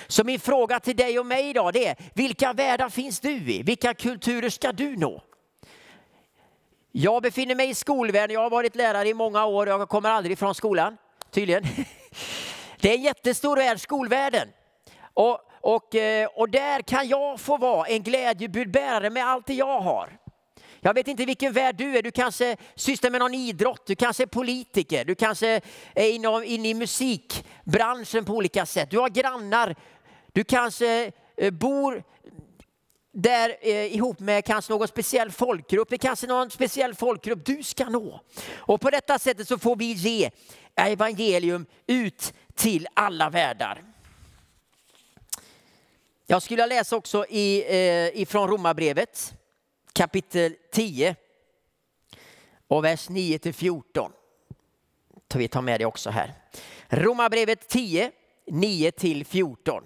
Så 0.06 0.24
min 0.24 0.40
fråga 0.40 0.80
till 0.80 0.96
dig 0.96 1.18
och 1.18 1.26
mig 1.26 1.50
idag 1.50 1.76
är, 1.76 1.96
vilka 2.14 2.52
världar 2.52 2.88
finns 2.88 3.20
du 3.20 3.52
i? 3.52 3.62
Vilka 3.62 3.94
kulturer 3.94 4.48
ska 4.48 4.72
du 4.72 4.96
nå? 4.96 5.22
Jag 6.92 7.22
befinner 7.22 7.54
mig 7.54 7.70
i 7.70 7.74
skolvärlden, 7.74 8.34
jag 8.34 8.40
har 8.40 8.50
varit 8.50 8.76
lärare 8.76 9.08
i 9.08 9.14
många 9.14 9.46
år, 9.46 9.68
jag 9.68 9.88
kommer 9.88 10.10
aldrig 10.10 10.32
ifrån 10.32 10.54
skolan, 10.54 10.96
tydligen. 11.30 11.64
Det 12.80 12.88
är 12.90 12.94
en 12.94 13.02
jättestor 13.02 13.56
värld, 13.56 13.80
skolvärlden. 13.80 14.48
Och, 15.14 15.38
och, 15.60 15.94
eh, 15.94 16.28
och 16.34 16.50
där 16.50 16.82
kan 16.82 17.08
jag 17.08 17.40
få 17.40 17.56
vara 17.56 17.86
en 17.86 18.02
glädjebudbärare 18.02 19.10
med 19.10 19.26
allt 19.26 19.46
det 19.46 19.54
jag 19.54 19.80
har. 19.80 20.18
Jag 20.84 20.94
vet 20.94 21.08
inte 21.08 21.24
vilken 21.24 21.52
värld 21.52 21.76
du 21.76 21.96
är, 21.96 22.02
du 22.02 22.10
kanske 22.10 22.56
sysslar 22.74 23.10
med 23.10 23.20
någon 23.20 23.34
idrott, 23.34 23.86
du 23.86 23.94
kanske 23.94 24.22
är 24.22 24.26
politiker, 24.26 25.04
du 25.04 25.14
kanske 25.14 25.60
är 25.94 26.10
inne 26.10 26.44
in 26.44 26.66
i 26.66 26.74
musikbranschen 26.74 28.24
på 28.24 28.32
olika 28.32 28.66
sätt. 28.66 28.90
Du 28.90 28.98
har 28.98 29.08
grannar, 29.08 29.76
du 30.32 30.44
kanske 30.44 31.12
eh, 31.36 31.50
bor 31.50 32.02
där 33.12 33.56
eh, 33.60 33.94
ihop 33.94 34.20
med 34.20 34.44
kanske 34.44 34.72
någon 34.72 34.88
speciell 34.88 35.30
folkgrupp. 35.30 35.88
Det 35.88 35.96
är 35.96 35.98
kanske 35.98 36.26
någon 36.26 36.50
speciell 36.50 36.94
folkgrupp 36.94 37.46
du 37.46 37.62
ska 37.62 37.88
nå. 37.88 38.20
Och 38.52 38.80
på 38.80 38.90
detta 38.90 39.18
sättet 39.18 39.48
så 39.48 39.58
får 39.58 39.76
vi 39.76 39.92
ge 39.92 40.30
evangelium 40.74 41.66
ut 41.86 42.32
till 42.54 42.86
alla 42.94 43.30
världar. 43.30 43.82
Jag 46.26 46.42
skulle 46.42 46.66
läsa 46.66 46.96
också 46.96 47.26
i, 47.28 47.64
eh, 47.68 48.20
ifrån 48.22 48.48
Romarbrevet 48.48 49.34
kapitel 49.92 50.54
10 50.72 51.16
och 52.68 52.84
vers 52.84 53.08
9 53.08 53.38
till 53.38 53.54
14. 53.54 54.12
Vi 55.34 55.48
tar 55.48 55.62
med 55.62 55.80
det 55.80 55.84
också 55.84 56.10
här. 56.10 56.34
Romarbrevet 56.88 57.68
10, 57.68 58.10
9-14. 58.46 59.82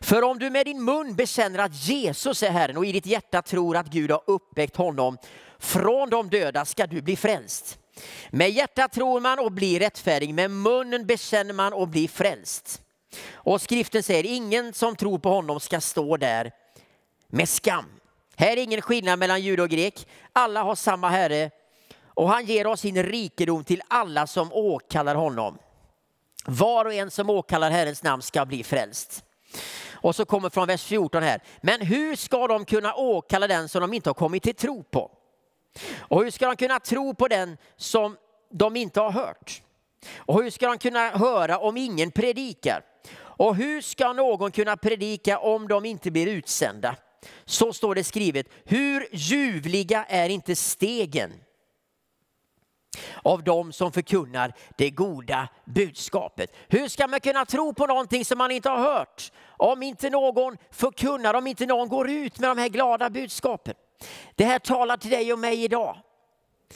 För 0.00 0.22
om 0.22 0.38
du 0.38 0.50
med 0.50 0.66
din 0.66 0.84
mun 0.84 1.14
bekänner 1.14 1.58
att 1.58 1.88
Jesus 1.88 2.42
är 2.42 2.50
Herren 2.50 2.76
och 2.76 2.86
i 2.86 2.92
ditt 2.92 3.06
hjärta 3.06 3.42
tror 3.42 3.76
att 3.76 3.86
Gud 3.86 4.10
har 4.10 4.22
uppväckt 4.26 4.76
honom 4.76 5.18
från 5.58 6.10
de 6.10 6.30
döda 6.30 6.64
ska 6.64 6.86
du 6.86 7.02
bli 7.02 7.16
frälst. 7.16 7.78
Med 8.30 8.50
hjärtat 8.50 8.92
tror 8.92 9.20
man 9.20 9.38
och 9.38 9.52
blir 9.52 9.80
rättfärdig, 9.80 10.34
med 10.34 10.50
munnen 10.50 11.06
bekänner 11.06 11.54
man 11.54 11.72
och 11.72 11.88
blir 11.88 12.08
frälst. 12.08 12.82
Och 13.32 13.62
skriften 13.62 14.02
säger, 14.02 14.26
ingen 14.26 14.72
som 14.72 14.96
tror 14.96 15.18
på 15.18 15.28
honom 15.28 15.60
ska 15.60 15.80
stå 15.80 16.16
där 16.16 16.52
med 17.28 17.48
skam. 17.48 17.86
Här 18.38 18.52
är 18.52 18.56
ingen 18.56 18.82
skillnad 18.82 19.18
mellan 19.18 19.40
jud 19.40 19.60
och 19.60 19.68
grek. 19.68 20.08
Alla 20.32 20.62
har 20.62 20.74
samma 20.74 21.08
Herre 21.08 21.50
och 22.04 22.28
han 22.28 22.44
ger 22.44 22.66
oss 22.66 22.80
sin 22.80 23.02
rikedom 23.02 23.64
till 23.64 23.82
alla 23.88 24.26
som 24.26 24.52
åkallar 24.52 25.14
honom. 25.14 25.58
Var 26.46 26.84
och 26.84 26.92
en 26.92 27.10
som 27.10 27.30
åkallar 27.30 27.70
Herrens 27.70 28.02
namn 28.02 28.22
ska 28.22 28.46
bli 28.46 28.64
frälst. 28.64 29.24
Och 29.92 30.16
så 30.16 30.24
kommer 30.24 30.50
från 30.50 30.66
vers 30.66 30.84
14 30.84 31.22
här. 31.22 31.42
Men 31.60 31.80
hur 31.80 32.16
ska 32.16 32.46
de 32.46 32.64
kunna 32.64 32.94
åkalla 32.94 33.46
den 33.46 33.68
som 33.68 33.80
de 33.80 33.92
inte 33.92 34.08
har 34.08 34.14
kommit 34.14 34.42
till 34.42 34.54
tro 34.54 34.82
på? 34.82 35.10
Och 35.98 36.24
hur 36.24 36.30
ska 36.30 36.46
de 36.46 36.56
kunna 36.56 36.80
tro 36.80 37.14
på 37.14 37.28
den 37.28 37.56
som 37.76 38.16
de 38.50 38.76
inte 38.76 39.00
har 39.00 39.10
hört? 39.10 39.62
Och 40.16 40.42
hur 40.42 40.50
ska 40.50 40.66
de 40.68 40.78
kunna 40.78 41.10
höra 41.10 41.58
om 41.58 41.76
ingen 41.76 42.10
predikar? 42.10 42.82
Och 43.20 43.56
hur 43.56 43.80
ska 43.80 44.12
någon 44.12 44.50
kunna 44.50 44.76
predika 44.76 45.38
om 45.38 45.68
de 45.68 45.84
inte 45.84 46.10
blir 46.10 46.26
utsända? 46.26 46.96
Så 47.44 47.72
står 47.72 47.94
det 47.94 48.04
skrivet. 48.04 48.46
Hur 48.64 49.08
ljuvliga 49.12 50.04
är 50.04 50.28
inte 50.28 50.56
stegen 50.56 51.32
av 53.22 53.44
dem 53.44 53.72
som 53.72 53.92
förkunnar 53.92 54.52
det 54.76 54.90
goda 54.90 55.48
budskapet. 55.64 56.54
Hur 56.68 56.88
ska 56.88 57.08
man 57.08 57.20
kunna 57.20 57.44
tro 57.44 57.74
på 57.74 57.86
någonting 57.86 58.24
som 58.24 58.38
man 58.38 58.50
inte 58.50 58.68
har 58.68 58.78
hört? 58.78 59.32
Om 59.56 59.82
inte 59.82 60.10
någon 60.10 60.56
förkunnar, 60.70 61.34
om 61.34 61.46
inte 61.46 61.66
någon 61.66 61.88
går 61.88 62.10
ut 62.10 62.38
med 62.38 62.50
de 62.50 62.58
här 62.58 62.68
glada 62.68 63.10
budskapen. 63.10 63.74
Det 64.34 64.44
här 64.44 64.58
talar 64.58 64.96
till 64.96 65.10
dig 65.10 65.32
och 65.32 65.38
mig 65.38 65.64
idag. 65.64 65.96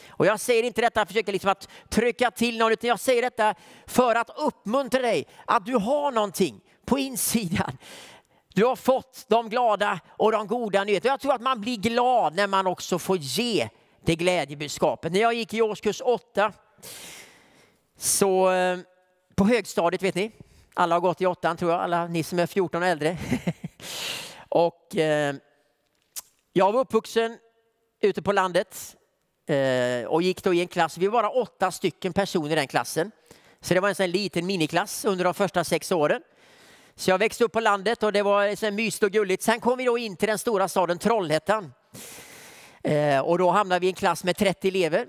Och 0.09 0.27
jag 0.27 0.41
säger 0.41 0.63
inte 0.63 0.81
detta 0.81 0.95
för 0.95 1.03
att 1.03 1.09
försöka 1.09 1.33
liksom 1.33 1.51
att 1.51 1.69
trycka 1.89 2.31
till 2.31 2.59
någon, 2.59 2.73
utan 2.73 2.89
jag 2.89 3.01
säger 3.01 3.23
detta 3.23 3.55
för 3.87 4.15
att 4.15 4.31
uppmuntra 4.39 5.03
dig 5.03 5.27
att 5.47 5.67
du 5.67 5.75
har 5.75 6.13
någonting 6.13 6.61
på 6.87 6.99
insidan. 6.99 7.79
Du 8.55 8.65
har 8.65 8.77
fått 8.77 9.25
de 9.29 9.49
glada 9.49 10.01
och 10.09 10.33
de 10.33 10.47
goda 10.47 10.85
nyheterna. 10.85 11.13
Jag 11.13 11.21
tror 11.21 11.35
att 11.35 11.41
man 11.41 11.61
blir 11.61 11.77
glad 11.77 12.35
när 12.35 12.47
man 12.47 12.67
också 12.67 12.99
får 12.99 13.17
ge 13.17 13.69
det 14.05 14.17
glädjebudskapet. 14.17 15.13
När 15.13 15.21
jag 15.21 15.35
gick 15.35 15.55
i 15.55 15.63
årskurs 15.63 16.01
8, 16.05 16.53
så 17.99 18.51
eh, 18.51 18.79
på 19.35 19.45
högstadiet 19.45 20.03
vet 20.03 20.15
ni, 20.15 20.31
alla 20.75 20.95
har 20.95 21.01
gått 21.01 21.21
i 21.21 21.27
åttan 21.27 21.57
tror 21.57 21.71
jag, 21.71 21.81
alla 21.81 22.07
ni 22.07 22.23
som 22.23 22.39
är 22.39 22.47
14 22.47 22.83
och 22.83 22.89
äldre. 22.89 23.17
och 24.49 24.97
eh, 24.97 25.35
jag 26.53 26.73
var 26.73 26.81
uppvuxen 26.81 27.39
ute 28.01 28.23
på 28.23 28.33
landet 28.33 28.97
eh, 29.47 30.07
och 30.07 30.23
gick 30.23 30.43
då 30.43 30.55
i 30.55 30.61
en 30.61 30.69
klass, 30.69 30.99
vi 30.99 31.07
var 31.07 31.23
bara 31.23 31.31
åtta 31.31 31.71
stycken 31.71 32.13
personer 32.13 32.51
i 32.51 32.55
den 32.55 32.69
klassen. 32.69 33.11
Så 33.61 33.75
det 33.75 33.81
var 33.81 33.89
en 33.89 33.95
sån 33.95 34.11
liten 34.11 34.47
miniklass 34.47 35.05
under 35.05 35.25
de 35.25 35.35
första 35.35 35.65
sex 35.65 35.93
åren. 35.93 36.23
Så 36.97 37.11
jag 37.11 37.19
växte 37.19 37.45
upp 37.45 37.53
på 37.53 37.61
landet 37.61 38.03
och 38.03 38.13
det 38.13 38.23
var 38.23 38.57
så 38.57 38.71
mysigt 38.71 39.03
och 39.03 39.11
gulligt. 39.11 39.43
Sen 39.43 39.61
kom 39.61 39.79
vi 39.79 39.85
då 39.85 39.99
in 39.99 40.17
till 40.17 40.29
den 40.29 40.39
stora 40.39 40.69
staden 40.69 40.99
Trollhättan. 40.99 41.73
Eh, 42.83 43.19
och 43.21 43.39
då 43.39 43.51
hamnade 43.51 43.81
vi 43.81 43.87
i 43.87 43.91
en 43.91 43.95
klass 43.95 44.25
med 44.25 44.37
30 44.37 44.69
elever. 44.69 45.07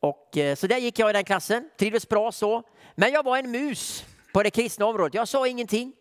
Och, 0.00 0.36
eh, 0.36 0.54
så 0.54 0.66
där 0.66 0.78
gick 0.78 0.98
jag 0.98 1.10
i 1.10 1.12
den 1.12 1.24
klassen, 1.24 1.70
trivdes 1.78 2.08
bra 2.08 2.32
så. 2.32 2.62
Men 2.94 3.12
jag 3.12 3.22
var 3.22 3.38
en 3.38 3.50
mus 3.50 4.04
på 4.32 4.42
det 4.42 4.50
kristna 4.50 4.86
området. 4.86 5.14
Jag 5.14 5.28
sa 5.28 5.46
ingenting 5.46 5.92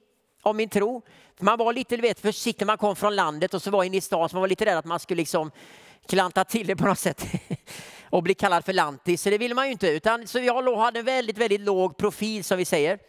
om 0.42 0.58
min 0.58 0.70
tro. 0.70 1.02
Man 1.40 1.58
var 1.58 1.74
lite 1.74 1.98
vet, 1.98 2.20
försiktig 2.20 2.66
när 2.66 2.68
man 2.68 2.78
kom 2.78 2.96
från 2.96 3.16
landet 3.16 3.54
och 3.54 3.62
så 3.62 3.72
var 3.72 3.84
inne 3.84 3.98
i 3.98 4.02
stan 4.02 4.30
så 4.30 4.36
man 4.36 4.42
var 4.42 4.48
lite 4.48 4.66
rädd 4.66 4.78
att 4.78 4.86
man 4.86 5.00
skulle 5.00 5.22
liksom 5.22 5.52
klanta 6.08 6.44
till 6.44 6.68
det 6.68 6.76
på 6.76 6.86
något 6.86 7.00
sätt 7.00 7.26
och 8.10 8.24
bli 8.24 8.34
kallad 8.34 8.66
för 8.66 8.74
lantis. 8.74 9.22
Så 9.22 9.30
det 9.30 9.38
ville 9.38 9.56
man 9.56 9.66
ju 9.66 9.72
inte. 9.72 9.88
Utan, 9.88 10.28
så 10.28 10.40
jag 10.40 10.76
hade 10.76 11.00
en 11.00 11.06
väldigt, 11.06 11.38
väldigt 11.38 11.62
låg 11.62 11.98
profil 11.98 12.44
som 12.44 12.58
vi 12.58 12.66
säger. 12.66 13.00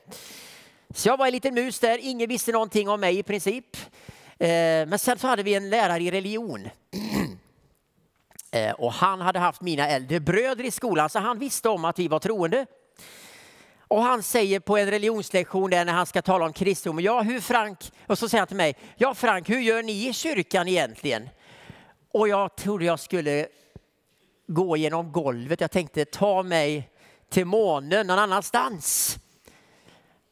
Så 0.94 1.08
jag 1.08 1.16
var 1.16 1.26
en 1.26 1.32
liten 1.32 1.54
mus 1.54 1.78
där, 1.78 1.98
ingen 2.02 2.28
visste 2.28 2.52
någonting 2.52 2.88
om 2.88 3.00
mig 3.00 3.18
i 3.18 3.22
princip. 3.22 3.76
Eh, 4.38 4.48
men 4.86 4.98
sen 4.98 5.18
så 5.18 5.26
hade 5.26 5.42
vi 5.42 5.54
en 5.54 5.70
lärare 5.70 6.02
i 6.02 6.10
religion. 6.10 6.68
Eh, 8.50 8.72
och 8.72 8.92
han 8.92 9.20
hade 9.20 9.38
haft 9.38 9.60
mina 9.60 9.88
äldre 9.88 10.20
bröder 10.20 10.64
i 10.64 10.70
skolan 10.70 11.10
så 11.10 11.18
han 11.18 11.38
visste 11.38 11.68
om 11.68 11.84
att 11.84 11.98
vi 11.98 12.08
var 12.08 12.18
troende. 12.18 12.66
Och 13.88 14.02
han 14.02 14.22
säger 14.22 14.60
på 14.60 14.76
en 14.76 14.90
religionslektion 14.90 15.70
där 15.70 15.84
när 15.84 15.92
han 15.92 16.06
ska 16.06 16.22
tala 16.22 16.44
om 16.44 16.52
kristendom, 16.52 17.00
ja 17.00 17.22
hur 17.22 17.40
Frank, 17.40 17.92
och 18.06 18.18
så 18.18 18.28
säger 18.28 18.40
han 18.40 18.48
till 18.48 18.56
mig, 18.56 18.76
ja 18.96 19.14
Frank 19.14 19.50
hur 19.50 19.60
gör 19.60 19.82
ni 19.82 20.08
i 20.08 20.12
kyrkan 20.12 20.68
egentligen? 20.68 21.28
Och 22.12 22.28
jag 22.28 22.56
trodde 22.56 22.84
jag 22.84 23.00
skulle 23.00 23.46
gå 24.46 24.76
genom 24.76 25.12
golvet, 25.12 25.60
jag 25.60 25.70
tänkte 25.70 26.04
ta 26.04 26.42
mig 26.42 26.90
till 27.30 27.44
månen 27.44 28.06
någon 28.06 28.18
annanstans. 28.18 29.18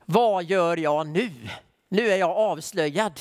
Vad 0.07 0.45
gör 0.45 0.77
jag 0.77 1.07
nu? 1.07 1.31
Nu 1.89 2.11
är 2.11 2.17
jag 2.17 2.31
avslöjad. 2.31 3.21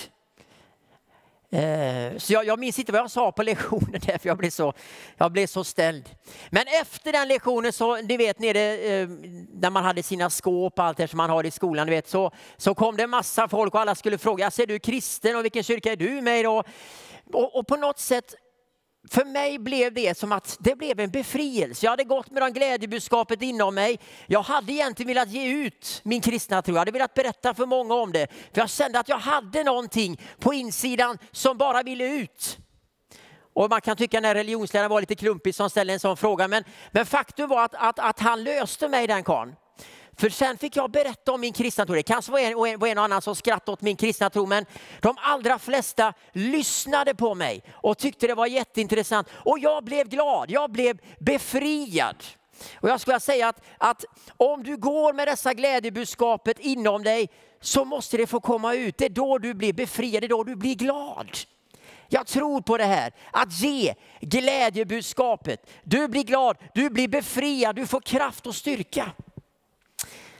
Eh, 1.53 2.17
så 2.17 2.33
jag, 2.33 2.45
jag 2.45 2.59
minns 2.59 2.79
inte 2.79 2.91
vad 2.91 3.01
jag 3.01 3.11
sa 3.11 3.31
på 3.31 3.43
lektionen 3.43 4.01
där, 4.05 4.17
för 4.17 4.29
jag 4.29 4.37
blev 4.37 4.49
så, 4.49 4.73
jag 5.17 5.31
blev 5.31 5.47
så 5.47 5.63
ställd. 5.63 6.09
Men 6.49 6.63
efter 6.81 7.11
den 7.11 7.27
lektionen, 7.27 7.73
så, 7.73 7.95
ni 7.95 8.17
vet 8.17 8.39
nere 8.39 8.77
eh, 8.77 9.07
där 9.49 9.69
man 9.69 9.83
hade 9.83 10.03
sina 10.03 10.29
skåp 10.29 10.79
och 10.79 10.85
allt 10.85 10.97
det 10.97 11.07
som 11.07 11.17
man 11.17 11.29
har 11.29 11.45
i 11.45 11.51
skolan, 11.51 11.89
vet, 11.89 12.09
så, 12.09 12.31
så 12.57 12.75
kom 12.75 12.97
det 12.97 13.03
en 13.03 13.09
massa 13.09 13.47
folk 13.47 13.73
och 13.73 13.81
alla 13.81 13.95
skulle 13.95 14.17
fråga, 14.17 14.51
ser 14.51 14.67
du 14.67 14.79
kristen 14.79 15.35
och 15.35 15.43
vilken 15.43 15.63
kyrka 15.63 15.91
är 15.91 15.95
du 15.95 16.21
med 16.21 16.41
i? 16.41 16.45
Och, 16.45 16.65
och, 17.33 17.55
och 17.55 17.67
på 17.67 17.75
något 17.75 17.99
sätt 17.99 18.35
för 19.09 19.25
mig 19.25 19.59
blev 19.59 19.93
det 19.93 20.17
som 20.17 20.31
att 20.31 20.57
det 20.59 20.75
blev 20.75 20.99
en 20.99 21.09
befrielse. 21.09 21.85
Jag 21.85 21.91
hade 21.91 22.03
gått 22.03 22.31
med 22.31 22.43
det 22.43 22.51
glädjebudskapet 22.51 23.41
inom 23.41 23.75
mig. 23.75 23.99
Jag 24.27 24.41
hade 24.41 24.73
egentligen 24.73 25.07
velat 25.07 25.29
ge 25.29 25.47
ut 25.47 26.01
min 26.03 26.21
kristna 26.21 26.61
tro. 26.61 26.73
Jag 26.73 26.79
hade 26.79 26.91
velat 26.91 27.13
berätta 27.13 27.53
för 27.53 27.65
många 27.65 27.93
om 27.93 28.11
det. 28.11 28.27
För 28.53 28.61
jag 28.61 28.69
kände 28.69 28.99
att 28.99 29.09
jag 29.09 29.17
hade 29.17 29.63
någonting 29.63 30.21
på 30.39 30.53
insidan 30.53 31.17
som 31.31 31.57
bara 31.57 31.83
ville 31.83 32.15
ut. 32.15 32.57
Och 33.53 33.69
man 33.69 33.81
kan 33.81 33.97
tycka 33.97 34.17
att 34.17 34.23
religionsläraren 34.23 34.89
var 34.89 35.01
lite 35.01 35.15
klumpig 35.15 35.55
som 35.55 35.69
ställde 35.69 35.93
en 35.93 35.99
sån 35.99 36.17
fråga. 36.17 36.47
Men, 36.47 36.63
men 36.91 37.05
faktum 37.05 37.49
var 37.49 37.65
att, 37.65 37.75
att, 37.75 37.99
att 37.99 38.19
han 38.19 38.43
löste 38.43 38.89
mig 38.89 39.07
den 39.07 39.23
karln. 39.23 39.55
För 40.17 40.29
sen 40.29 40.57
fick 40.57 40.75
jag 40.75 40.91
berätta 40.91 41.31
om 41.31 41.41
min 41.41 41.53
kristna 41.53 41.85
tro. 41.85 41.95
Det 41.95 42.03
kanske 42.03 42.31
var 42.31 42.39
en, 42.39 42.79
var 42.79 42.87
en 42.87 42.97
och 42.97 43.03
annan 43.03 43.21
som 43.21 43.35
skrattade 43.35 43.71
åt 43.71 43.81
min 43.81 43.95
kristna 43.95 44.29
tro, 44.29 44.45
men 44.45 44.65
de 44.99 45.15
allra 45.17 45.59
flesta 45.59 46.13
lyssnade 46.31 47.15
på 47.15 47.35
mig 47.35 47.63
och 47.73 47.97
tyckte 47.97 48.27
det 48.27 48.33
var 48.33 48.47
jätteintressant. 48.47 49.27
Och 49.33 49.59
jag 49.59 49.83
blev 49.83 50.09
glad, 50.09 50.51
jag 50.51 50.71
blev 50.71 50.99
befriad. 51.19 52.23
Och 52.75 52.89
jag 52.89 53.01
skulle 53.01 53.19
säga 53.19 53.47
att, 53.47 53.61
att 53.77 54.05
om 54.37 54.63
du 54.63 54.77
går 54.77 55.13
med 55.13 55.27
dessa 55.27 55.53
glädjebudskapet 55.53 56.59
inom 56.59 57.03
dig 57.03 57.29
så 57.61 57.85
måste 57.85 58.17
det 58.17 58.27
få 58.27 58.39
komma 58.39 58.73
ut. 58.73 58.97
Det 58.97 59.05
är 59.05 59.09
då 59.09 59.37
du 59.37 59.53
blir 59.53 59.73
befriad, 59.73 60.21
det 60.21 60.27
är 60.27 60.29
då 60.29 60.43
du 60.43 60.55
blir 60.55 60.75
glad. 60.75 61.37
Jag 62.09 62.27
tror 62.27 62.61
på 62.61 62.77
det 62.77 62.85
här, 62.85 63.13
att 63.31 63.59
ge 63.59 63.93
glädjebudskapet. 64.21 65.69
Du 65.83 66.07
blir 66.07 66.23
glad, 66.23 66.57
du 66.73 66.89
blir 66.89 67.07
befriad, 67.07 67.75
du 67.75 67.87
får 67.87 68.01
kraft 68.01 68.47
och 68.47 68.55
styrka. 68.55 69.11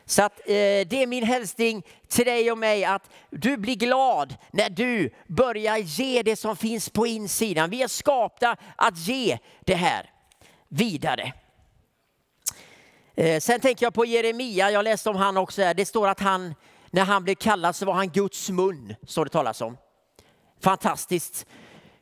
Så 0.05 0.23
att, 0.23 0.39
eh, 0.39 0.53
det 0.87 0.93
är 0.93 1.07
min 1.07 1.23
hälsning 1.23 1.83
till 2.07 2.25
dig 2.25 2.51
och 2.51 2.57
mig 2.57 2.85
att 2.85 3.09
du 3.29 3.57
blir 3.57 3.75
glad 3.75 4.35
när 4.51 4.69
du 4.69 5.13
börjar 5.27 5.77
ge 5.77 6.23
det 6.23 6.35
som 6.35 6.57
finns 6.57 6.89
på 6.89 7.07
insidan. 7.07 7.69
Vi 7.69 7.83
är 7.83 7.87
skapta 7.87 8.57
att 8.75 8.97
ge 8.97 9.37
det 9.65 9.75
här 9.75 10.09
vidare. 10.69 11.33
Eh, 13.15 13.39
sen 13.39 13.59
tänker 13.59 13.85
jag 13.85 13.93
på 13.93 14.05
Jeremia, 14.05 14.71
jag 14.71 14.83
läste 14.83 15.09
om 15.09 15.15
han 15.15 15.37
också. 15.37 15.61
Här. 15.61 15.73
Det 15.73 15.85
står 15.85 16.07
att 16.07 16.19
han, 16.19 16.55
när 16.91 17.05
han 17.05 17.23
blev 17.23 17.35
kallad 17.35 17.75
så 17.75 17.85
var 17.85 17.93
han 17.93 18.09
Guds 18.09 18.49
mun, 18.49 18.95
står 19.07 19.25
det 19.25 19.31
talas 19.31 19.61
om. 19.61 19.77
Fantastiskt. 20.61 21.45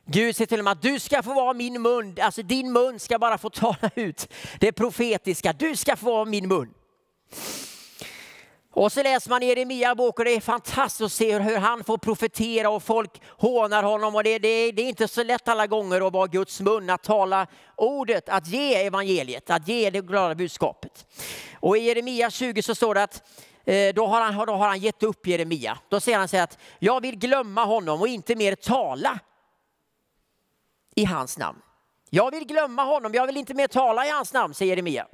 Gud 0.06 0.36
säger 0.36 0.46
till 0.46 0.58
honom 0.58 0.72
att 0.72 0.82
du 0.82 1.00
ska 1.00 1.22
få 1.22 1.34
vara 1.34 1.54
min 1.54 1.82
mun, 1.82 2.16
alltså 2.20 2.42
din 2.42 2.72
mun 2.72 2.98
ska 2.98 3.18
bara 3.18 3.38
få 3.38 3.50
tala 3.50 3.90
ut 3.94 4.28
det 4.60 4.72
profetiska. 4.72 5.52
Du 5.52 5.76
ska 5.76 5.96
få 5.96 6.06
vara 6.06 6.24
min 6.24 6.48
mun. 6.48 6.74
Och 8.74 8.92
så 8.92 9.02
läser 9.02 9.30
man 9.30 9.42
Jeremia 9.42 9.94
bok 9.94 10.18
och 10.18 10.24
det 10.24 10.30
är 10.30 10.40
fantastiskt 10.40 11.00
att 11.00 11.12
se 11.12 11.38
hur 11.38 11.56
han 11.56 11.84
får 11.84 11.98
profetera 11.98 12.70
och 12.70 12.82
folk 12.82 13.22
hånar 13.28 13.82
honom. 13.82 14.14
Och 14.14 14.24
det, 14.24 14.38
det, 14.38 14.72
det, 14.72 14.82
är 14.82 14.88
inte 14.88 15.08
så 15.08 15.22
lätt 15.22 15.48
alla 15.48 15.66
gånger 15.66 16.06
att 16.06 16.12
vara 16.12 16.26
Guds 16.26 16.60
mun, 16.60 16.90
att 16.90 17.02
tala 17.02 17.46
ordet, 17.76 18.28
att 18.28 18.46
ge 18.46 18.74
evangeliet, 18.74 19.50
att 19.50 19.68
ge 19.68 19.90
det 19.90 20.00
glada 20.00 20.34
budskapet. 20.34 21.06
Och 21.60 21.78
i 21.78 21.80
Jeremia 21.80 22.30
20 22.30 22.62
så 22.62 22.74
står 22.74 22.94
det 22.94 23.02
att 23.02 23.22
eh, 23.64 23.94
då 23.94 24.06
har, 24.06 24.20
han, 24.20 24.46
då 24.46 24.52
har 24.52 24.68
han 24.68 24.78
gett 24.78 25.02
upp 25.02 25.26
Jeremia. 25.26 25.78
Då 25.88 26.00
säger 26.00 26.18
han 26.18 26.28
så 26.28 26.36
att 26.36 26.58
jag 26.78 27.00
vill 27.00 27.18
glömma 27.18 27.64
honom 27.64 28.00
och 28.00 28.08
inte 28.08 28.36
mer 28.36 28.54
tala 28.54 29.18
i 30.94 31.04
hans 31.04 31.38
namn. 31.38 31.58
Jag 32.10 32.30
vill 32.30 32.46
glömma 32.46 32.84
honom, 32.84 33.14
jag 33.14 33.26
vill 33.26 33.36
inte 33.36 33.54
mer 33.54 33.68
tala 33.68 34.06
i 34.06 34.10
hans 34.10 34.32
namn, 34.32 34.54
säger 34.54 34.70
Jeremia. 34.70 35.06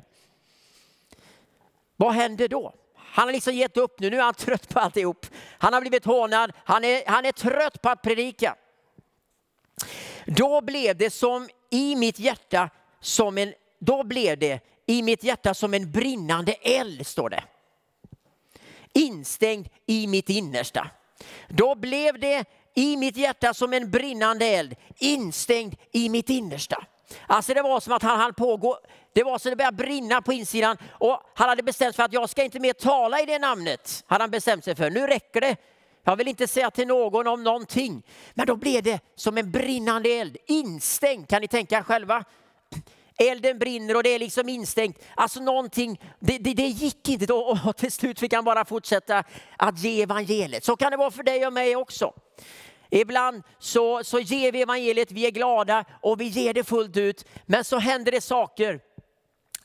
Vad 1.97 2.12
händer 2.12 2.49
då? 2.49 2.75
Han 3.18 3.28
har 3.28 3.33
liksom 3.33 3.54
gett 3.54 3.76
upp 3.76 4.00
nu, 4.00 4.11
nu 4.11 4.16
är 4.16 4.22
han 4.22 4.35
trött 4.35 4.68
på 4.68 4.81
alltihop. 4.81 5.26
Han 5.59 5.72
har 5.72 5.81
blivit 5.81 6.04
hånad, 6.04 6.52
han 6.64 6.85
är, 6.85 7.02
han 7.07 7.24
är 7.24 7.33
trött 7.33 7.83
på 7.83 7.88
att 7.88 8.02
predika. 8.02 8.57
Då 10.26 10.61
blev 10.61 10.96
det 10.96 11.11
som 11.11 11.48
i 11.70 11.96
mitt 11.96 12.18
hjärta 12.18 12.70
som 13.00 13.38
en, 13.38 13.54
då 13.78 14.04
blev 14.04 14.38
det 14.38 14.61
i 14.87 15.02
mitt 15.02 15.24
hjärta 15.24 15.54
som 15.54 15.74
en 15.74 15.92
brinnande 15.92 16.52
eld, 16.52 17.07
står 17.07 17.31
det. 17.31 17.44
Instängd 18.92 19.68
i 19.87 20.07
mitt 20.07 20.28
innersta. 20.28 20.90
Då 21.48 21.74
blev 21.74 22.20
det 22.20 22.44
i 22.74 22.96
mitt 22.96 23.16
hjärta 23.16 23.54
som 23.54 23.72
en 23.72 23.90
brinnande 23.90 24.46
eld, 24.46 24.76
instängd 24.98 25.76
i 25.92 26.09
mitt 26.09 26.31
innersta. 26.31 26.87
Alltså 27.27 27.55
det 27.55 27.62
var 27.62 27.81
som 27.81 27.92
att 27.92 28.03
han 28.03 28.21
hann 28.21 28.35
pågå, 28.35 28.79
det 29.12 29.23
var 29.23 29.38
så 29.38 29.51
det 29.51 29.57
började 29.57 29.77
brinna 29.77 30.23
på 30.23 30.33
insidan 30.33 30.77
och 30.90 31.21
han 31.35 31.49
hade 31.49 31.62
bestämt 31.62 31.94
sig 31.94 31.97
för 31.97 32.03
att 32.03 32.12
jag 32.12 32.31
ska 32.31 32.44
inte 32.44 32.61
mer 32.61 32.73
tala 32.73 33.21
i 33.21 33.27
det 33.27 33.38
namnet. 33.38 34.05
Hade 34.07 34.23
han 34.23 34.31
bestämt 34.31 34.64
sig 34.64 34.75
för. 34.75 34.90
Nu 34.90 35.07
räcker 35.07 35.40
det. 35.40 35.57
Jag 36.05 36.16
vill 36.16 36.29
inte 36.29 36.47
säga 36.47 36.71
till 36.71 36.88
någon 36.88 37.27
om 37.27 37.42
någonting. 37.42 38.03
Men 38.35 38.47
då 38.47 38.57
blev 38.57 38.83
det 38.83 39.01
som 39.14 39.38
en 39.38 39.51
brinnande 39.51 40.09
eld, 40.09 40.37
instängd. 40.47 41.29
Kan 41.29 41.42
ni 41.42 41.49
tänka 41.49 41.85
själva? 41.85 42.25
Elden 43.18 43.59
brinner 43.59 43.97
och 43.97 44.03
det 44.03 44.09
är 44.09 44.18
liksom 44.18 44.49
instängt. 44.49 44.99
Alltså 45.14 45.40
någonting, 45.40 46.01
det, 46.21 46.38
det, 46.38 46.55
det 46.55 46.66
gick 46.66 47.09
inte 47.09 47.27
då 47.27 47.59
och 47.66 47.77
till 47.77 47.92
slut 47.92 48.21
fick 48.21 48.33
han 48.33 48.44
bara 48.44 48.64
fortsätta 48.64 49.25
att 49.57 49.79
ge 49.79 50.03
evangeliet. 50.03 50.64
Så 50.64 50.77
kan 50.77 50.90
det 50.90 50.97
vara 50.97 51.11
för 51.11 51.23
dig 51.23 51.47
och 51.47 51.53
mig 51.53 51.77
också. 51.77 52.12
Ibland 52.90 53.42
så, 53.59 54.05
så 54.05 54.20
ger 54.20 54.53
vi 54.53 54.62
evangeliet, 54.62 55.12
vi 55.12 55.27
är 55.27 55.31
glada 55.31 55.85
och 56.03 56.20
vi 56.20 56.24
ger 56.24 56.55
det 56.55 56.64
fullt 56.64 56.96
ut. 56.96 57.24
Men 57.46 57.64
så 57.64 57.79
händer 57.79 58.12
det 58.12 58.20
saker 58.20 58.81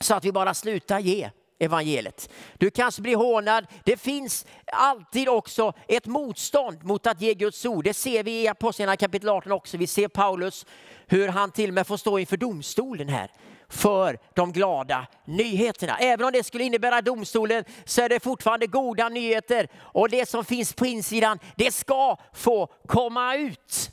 så 0.00 0.14
att 0.14 0.24
vi 0.24 0.32
bara 0.32 0.54
slutar 0.54 0.98
ge 0.98 1.30
evangeliet. 1.58 2.28
Du 2.58 2.70
kanske 2.70 3.02
blir 3.02 3.16
hånad. 3.16 3.66
Det 3.84 3.96
finns 3.96 4.46
alltid 4.66 5.28
också 5.28 5.72
ett 5.88 6.06
motstånd 6.06 6.84
mot 6.84 7.06
att 7.06 7.20
ge 7.20 7.34
Guds 7.34 7.64
ord. 7.64 7.84
Det 7.84 7.94
ser 7.94 8.22
vi 8.22 8.42
i 8.42 8.48
Apostlagärningarna 8.48 8.96
kapitel 8.96 9.28
18 9.28 9.52
också. 9.52 9.76
Vi 9.76 9.86
ser 9.86 10.08
Paulus 10.08 10.66
hur 11.06 11.28
han 11.28 11.50
till 11.50 11.70
och 11.70 11.74
med 11.74 11.86
får 11.86 11.96
stå 11.96 12.18
inför 12.18 12.36
domstolen 12.36 13.08
här 13.08 13.30
för 13.68 14.18
de 14.34 14.52
glada 14.52 15.06
nyheterna. 15.24 15.98
Även 15.98 16.26
om 16.26 16.32
det 16.32 16.44
skulle 16.44 16.64
innebära 16.64 17.02
domstolen 17.02 17.64
så 17.84 18.02
är 18.02 18.08
det 18.08 18.20
fortfarande 18.20 18.66
goda 18.66 19.08
nyheter 19.08 19.68
och 19.76 20.08
det 20.08 20.28
som 20.28 20.44
finns 20.44 20.72
på 20.72 20.86
insidan 20.86 21.38
det 21.56 21.74
ska 21.74 22.16
få 22.32 22.66
komma 22.86 23.36
ut. 23.36 23.90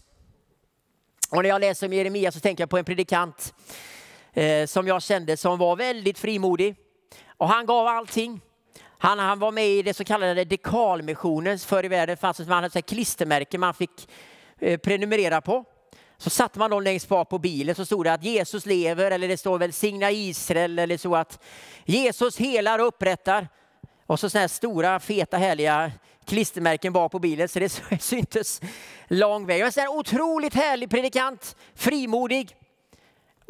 Och 1.31 1.43
när 1.43 1.49
jag 1.49 1.61
läser 1.61 1.87
om 1.87 1.93
Jeremia 1.93 2.31
så 2.31 2.39
tänker 2.39 2.61
jag 2.61 2.69
på 2.69 2.77
en 2.77 2.85
predikant 2.85 3.53
eh, 4.33 4.65
som 4.65 4.87
jag 4.87 5.01
kände 5.01 5.37
som 5.37 5.57
var 5.57 5.75
väldigt 5.75 6.19
frimodig 6.19 6.75
och 7.37 7.47
han 7.49 7.65
gav 7.65 7.87
allting. 7.87 8.41
Han, 8.97 9.19
han 9.19 9.39
var 9.39 9.51
med 9.51 9.67
i 9.67 9.81
det 9.81 9.93
så 9.93 10.03
kallade 10.03 10.45
dekalmissionen. 10.45 11.59
Förr 11.59 11.85
i 11.85 11.87
världen 11.87 12.17
fanns 12.17 12.37
det 12.37 12.45
man 12.45 12.63
hade 12.63 12.81
klistermärken 12.81 13.59
man 13.59 13.73
fick 13.73 14.09
eh, 14.59 14.77
prenumerera 14.77 15.41
på. 15.41 15.65
Så 16.21 16.29
satte 16.29 16.59
man 16.59 16.71
dem 16.71 16.83
längst 16.83 17.07
bak 17.07 17.29
på 17.29 17.37
bilen 17.37 17.75
så 17.75 17.85
stod 17.85 18.05
det 18.05 18.13
att 18.13 18.23
Jesus 18.23 18.65
lever 18.65 19.11
eller 19.11 19.27
det 19.27 19.37
står 19.37 19.59
väl 19.59 19.73
signa 19.73 20.11
Israel 20.11 20.79
eller 20.79 20.97
så 20.97 21.15
att 21.15 21.43
Jesus 21.85 22.37
helar 22.37 22.79
och 22.79 22.87
upprättar. 22.87 23.47
Och 24.05 24.19
så 24.19 24.29
sådana 24.29 24.41
här 24.41 24.47
stora 24.47 24.99
feta 24.99 25.37
härliga 25.37 25.91
klistermärken 26.25 26.93
bak 26.93 27.11
på 27.11 27.19
bilen 27.19 27.47
så 27.47 27.59
det 27.59 27.69
syntes 27.99 28.61
lång 29.07 29.45
väg. 29.45 29.61
Jag 29.61 29.77
en 29.77 29.87
otroligt 29.87 30.53
härlig 30.53 30.89
predikant, 30.89 31.55
frimodig. 31.75 32.55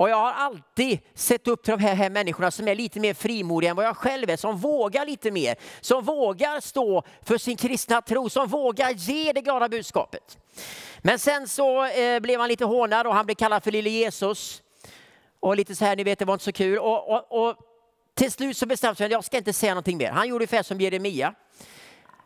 Och 0.01 0.09
jag 0.09 0.17
har 0.17 0.31
alltid 0.31 0.99
sett 1.13 1.47
upp 1.47 1.63
till 1.63 1.71
de 1.71 1.79
här, 1.79 1.95
här 1.95 2.09
människorna 2.09 2.51
som 2.51 2.67
är 2.67 2.75
lite 2.75 2.99
mer 2.99 3.13
frimodiga 3.13 3.69
än 3.69 3.75
vad 3.75 3.85
jag 3.85 3.97
själv 3.97 4.29
är, 4.29 4.37
som 4.37 4.57
vågar 4.57 5.05
lite 5.05 5.31
mer, 5.31 5.55
som 5.81 6.03
vågar 6.03 6.59
stå 6.59 7.03
för 7.21 7.37
sin 7.37 7.57
kristna 7.57 8.01
tro, 8.01 8.29
som 8.29 8.47
vågar 8.47 8.89
ge 8.91 9.33
det 9.33 9.41
glada 9.41 9.69
budskapet. 9.69 10.37
Men 10.99 11.19
sen 11.19 11.47
så 11.47 11.85
eh, 11.85 12.19
blev 12.19 12.39
han 12.39 12.49
lite 12.49 12.65
hånad 12.65 13.07
och 13.07 13.15
han 13.15 13.25
blev 13.25 13.35
kallad 13.35 13.63
för 13.63 13.71
lille 13.71 13.89
Jesus. 13.89 14.61
Och 15.39 15.55
lite 15.55 15.75
så 15.75 15.85
här, 15.85 15.95
ni 15.95 16.03
vet 16.03 16.19
det 16.19 16.25
var 16.25 16.33
inte 16.33 16.45
så 16.45 16.51
kul. 16.51 16.79
Och, 16.79 17.09
och, 17.09 17.47
och 17.47 17.55
till 18.15 18.31
slut 18.31 18.57
så 18.57 18.65
bestämde 18.65 18.95
sig 18.95 19.05
att 19.05 19.11
jag 19.11 19.23
ska 19.23 19.37
inte 19.37 19.53
säga 19.53 19.73
någonting 19.73 19.97
mer. 19.97 20.11
Han 20.11 20.27
gjorde 20.27 20.43
ungefär 20.43 20.63
som 20.63 20.81
Jeremia. 20.81 21.33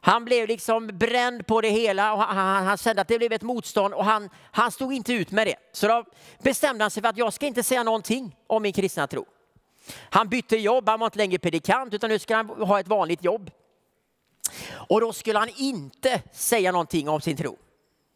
Han 0.06 0.26
blev 0.26 0.48
liksom 0.48 0.88
bränd 0.88 1.48
på 1.48 1.62
det 1.62 1.70
hela 1.70 2.14
och 2.14 2.20
han, 2.20 2.38
han, 2.38 2.66
han 2.66 2.78
kände 2.78 3.02
att 3.02 3.08
det 3.08 3.18
blev 3.18 3.32
ett 3.32 3.42
motstånd 3.42 3.94
och 3.94 4.06
han, 4.06 4.30
han 4.52 4.72
stod 4.72 4.94
inte 4.94 5.14
ut 5.14 5.32
med 5.32 5.48
det. 5.48 5.56
Så 5.72 5.88
då 5.88 6.06
bestämde 6.42 6.84
han 6.84 6.92
sig 6.92 7.04
för 7.04 7.10
att 7.10 7.18
jag 7.18 7.34
ska 7.34 7.46
inte 7.46 7.64
säga 7.64 7.84
någonting 7.84 8.36
om 8.48 8.62
min 8.62 8.74
kristna 8.74 9.08
tro. 9.08 9.26
Han 10.10 10.30
bytte 10.30 10.58
jobb, 10.58 10.90
han 10.90 11.00
var 11.00 11.08
inte 11.08 11.18
längre 11.18 11.40
predikant 11.40 11.94
utan 11.94 12.10
nu 12.10 12.20
ska 12.20 12.36
han 12.36 12.50
ha 12.50 12.80
ett 12.80 12.88
vanligt 12.88 13.24
jobb. 13.24 13.52
Och 14.72 15.02
då 15.02 15.14
skulle 15.14 15.40
han 15.40 15.50
inte 15.58 16.22
säga 16.32 16.72
någonting 16.72 17.10
om 17.10 17.22
sin 17.22 17.38
tro. 17.38 17.58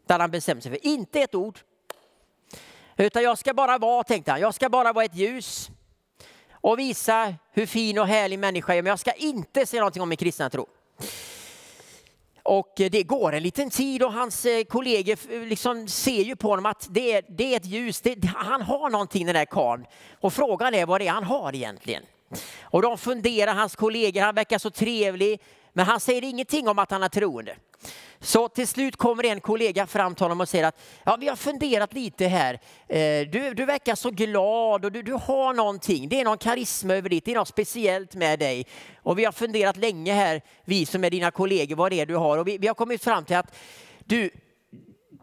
Det 0.07 0.13
hade 0.13 0.23
han 0.23 0.31
bestämt 0.31 0.63
sig 0.63 0.71
för. 0.71 0.87
Inte 0.87 1.21
ett 1.21 1.35
ord. 1.35 1.59
Utan 2.97 3.23
jag 3.23 3.37
ska 3.37 3.53
bara 3.53 3.77
vara, 3.77 4.03
tänkte 4.03 4.31
han, 4.31 4.41
jag 4.41 4.53
ska 4.53 4.69
bara 4.69 4.93
vara 4.93 5.05
ett 5.05 5.15
ljus 5.15 5.69
och 6.51 6.79
visa 6.79 7.35
hur 7.51 7.65
fin 7.65 7.99
och 7.99 8.07
härlig 8.07 8.39
människa 8.39 8.71
jag 8.73 8.77
är. 8.77 8.83
Men 8.83 8.89
jag 8.89 8.99
ska 8.99 9.11
inte 9.11 9.65
säga 9.65 9.81
någonting 9.81 10.01
om 10.01 10.09
min 10.09 10.17
kristna 10.17 10.49
tro. 10.49 10.67
Och 12.43 12.81
eh, 12.81 12.89
det 12.89 13.03
går 13.03 13.33
en 13.33 13.43
liten 13.43 13.69
tid 13.69 14.03
och 14.03 14.13
hans 14.13 14.45
eh, 14.45 14.63
kollegor 14.63 15.17
eh, 15.29 15.41
liksom 15.41 15.87
ser 15.87 16.21
ju 16.21 16.35
på 16.35 16.47
honom 16.47 16.65
att 16.65 16.87
det 16.89 17.13
är, 17.13 17.23
det 17.27 17.53
är 17.53 17.57
ett 17.57 17.65
ljus. 17.65 18.01
Det, 18.01 18.25
han 18.35 18.61
har 18.61 18.89
någonting 18.89 19.25
den 19.25 19.35
där 19.35 19.45
karln. 19.45 19.85
Och 20.19 20.33
frågan 20.33 20.73
är 20.73 20.85
vad 20.85 21.01
det 21.01 21.07
är 21.07 21.11
han 21.11 21.23
har 21.23 21.55
egentligen. 21.55 22.03
Och 22.61 22.81
de 22.81 22.97
funderar, 22.97 23.53
hans 23.53 23.75
kollegor, 23.75 24.21
han 24.21 24.35
verkar 24.35 24.57
så 24.57 24.69
trevlig. 24.69 25.39
Men 25.73 25.85
han 25.85 25.99
säger 25.99 26.23
ingenting 26.23 26.67
om 26.67 26.79
att 26.79 26.91
han 26.91 27.03
är 27.03 27.09
troende. 27.09 27.55
Så 28.21 28.49
till 28.49 28.67
slut 28.67 28.95
kommer 28.95 29.25
en 29.25 29.41
kollega 29.41 29.87
fram 29.87 30.15
till 30.15 30.23
honom 30.23 30.41
och 30.41 30.49
säger 30.49 30.65
att 30.65 30.81
ja, 31.03 31.17
vi 31.19 31.27
har 31.27 31.35
funderat 31.35 31.93
lite 31.93 32.27
här. 32.27 32.53
Eh, 32.87 33.27
du, 33.29 33.53
du 33.53 33.65
verkar 33.65 33.95
så 33.95 34.09
glad 34.09 34.85
och 34.85 34.91
du, 34.91 35.01
du 35.01 35.13
har 35.13 35.53
någonting. 35.53 36.09
Det 36.09 36.19
är 36.19 36.25
någon 36.25 36.37
karisma 36.37 36.93
över 36.93 37.09
ditt, 37.09 37.25
det 37.25 37.31
är 37.31 37.35
något 37.35 37.47
speciellt 37.47 38.15
med 38.15 38.39
dig. 38.39 38.65
Och 39.03 39.19
vi 39.19 39.25
har 39.25 39.31
funderat 39.31 39.77
länge 39.77 40.13
här, 40.13 40.41
vi 40.65 40.85
som 40.85 41.03
är 41.03 41.09
dina 41.09 41.31
kollegor, 41.31 41.75
vad 41.75 41.91
det 41.91 41.99
är 41.99 42.05
du 42.05 42.15
har. 42.15 42.37
Och 42.37 42.47
vi, 42.47 42.57
vi 42.57 42.67
har 42.67 42.75
kommit 42.75 43.03
fram 43.03 43.25
till 43.25 43.35
att 43.35 43.55
du, 44.05 44.29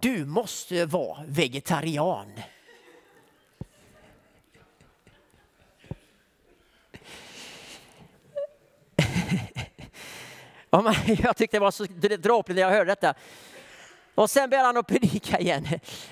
du 0.01 0.25
måste 0.25 0.87
vara 0.87 1.25
vegetarian. 1.27 2.33
Jag 11.23 11.37
tyckte 11.37 11.57
det 11.57 11.61
var 11.61 11.71
så 11.71 11.85
dråpligt 12.19 12.57
när 12.57 12.63
jag 12.63 12.71
hörde 12.71 12.91
detta. 12.91 13.15
Och 14.15 14.31
sen 14.31 14.51
började 14.51 14.67
han 14.67 14.77
att 14.77 14.87
predika 14.87 15.39
igen. 15.39 15.69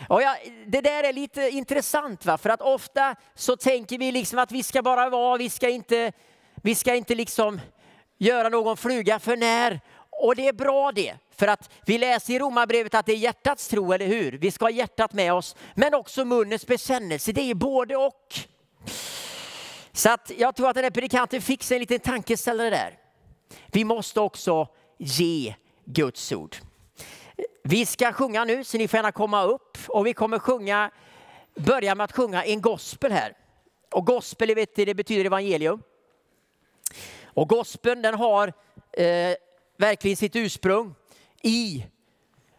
Och 0.08 0.22
jag, 0.22 0.36
det 0.66 0.80
där 0.80 1.04
är 1.04 1.12
lite 1.12 1.48
intressant, 1.48 2.26
va? 2.26 2.38
för 2.38 2.50
att 2.50 2.60
ofta 2.60 3.16
så 3.34 3.56
tänker 3.56 3.98
vi 3.98 4.12
liksom 4.12 4.38
att 4.38 4.52
vi 4.52 4.62
ska 4.62 4.82
bara 4.82 5.10
vara, 5.10 5.36
vi 5.36 5.50
ska 5.50 5.68
inte, 5.68 6.12
vi 6.54 6.74
ska 6.74 6.94
inte 6.94 7.14
liksom 7.14 7.60
göra 8.18 8.48
någon 8.48 8.76
fluga 8.76 9.18
för 9.18 9.36
när. 9.36 9.80
Och 10.10 10.36
det 10.36 10.48
är 10.48 10.52
bra 10.52 10.92
det, 10.92 11.14
för 11.36 11.46
att 11.46 11.70
vi 11.86 11.98
läser 11.98 12.32
i 12.34 12.38
Romarbrevet 12.38 12.94
att 12.94 13.06
det 13.06 13.12
är 13.12 13.16
hjärtats 13.16 13.68
tro, 13.68 13.92
eller 13.92 14.06
hur? 14.06 14.32
Vi 14.32 14.50
ska 14.50 14.64
ha 14.64 14.70
hjärtat 14.70 15.12
med 15.12 15.32
oss, 15.32 15.56
men 15.74 15.94
också 15.94 16.24
munnens 16.24 16.66
bekännelse. 16.66 17.32
Det 17.32 17.50
är 17.50 17.54
både 17.54 17.96
och. 17.96 18.34
Så 19.92 20.10
att 20.10 20.32
jag 20.36 20.56
tror 20.56 20.68
att 20.68 20.74
den 20.74 20.84
här 20.84 20.90
predikanten 20.90 21.42
fick 21.42 21.62
sig 21.62 21.74
en 21.74 21.80
liten 21.80 22.00
tankeställare 22.00 22.70
där. 22.70 23.03
Vi 23.66 23.84
måste 23.84 24.20
också 24.20 24.68
ge 24.98 25.54
Guds 25.84 26.32
ord. 26.32 26.56
Vi 27.62 27.86
ska 27.86 28.12
sjunga 28.12 28.44
nu, 28.44 28.64
så 28.64 28.78
ni 28.78 28.88
får 28.88 28.98
gärna 28.98 29.12
komma 29.12 29.42
upp. 29.44 29.78
Och 29.88 30.06
vi 30.06 30.14
kommer 30.14 30.38
sjunga, 30.38 30.90
börja 31.54 31.94
med 31.94 32.04
att 32.04 32.12
sjunga 32.12 32.44
en 32.44 32.60
gospel 32.60 33.12
här. 33.12 33.36
Och 33.90 34.06
gospel 34.06 34.54
vet, 34.54 34.76
det 34.76 34.94
betyder 34.94 35.24
evangelium. 35.24 35.82
Och 37.24 37.48
gospeln 37.48 38.02
den 38.02 38.14
har 38.14 38.52
eh, 38.92 39.34
verkligen 39.76 40.16
sitt 40.16 40.36
ursprung 40.36 40.94
i 41.42 41.86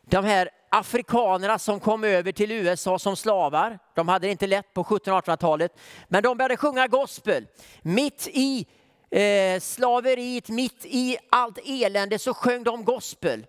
de 0.05 0.25
här 0.25 0.49
afrikanerna 0.69 1.59
som 1.59 1.79
kom 1.79 2.03
över 2.03 2.31
till 2.31 2.51
USA 2.51 2.99
som 2.99 3.15
slavar. 3.15 3.79
De 3.93 4.07
hade 4.07 4.27
det 4.27 4.31
inte 4.31 4.47
lätt 4.47 4.73
på 4.73 4.83
1700-1800-talet. 4.83 5.77
Men 6.07 6.23
de 6.23 6.37
började 6.37 6.57
sjunga 6.57 6.87
gospel 6.87 7.47
mitt 7.81 8.27
i 8.31 8.67
eh, 9.15 9.59
slaveriet, 9.59 10.49
mitt 10.49 10.85
i 10.85 11.17
allt 11.29 11.59
elände 11.65 12.19
så 12.19 12.33
sjöng 12.33 12.63
de 12.63 12.85
gospel. 12.85 13.45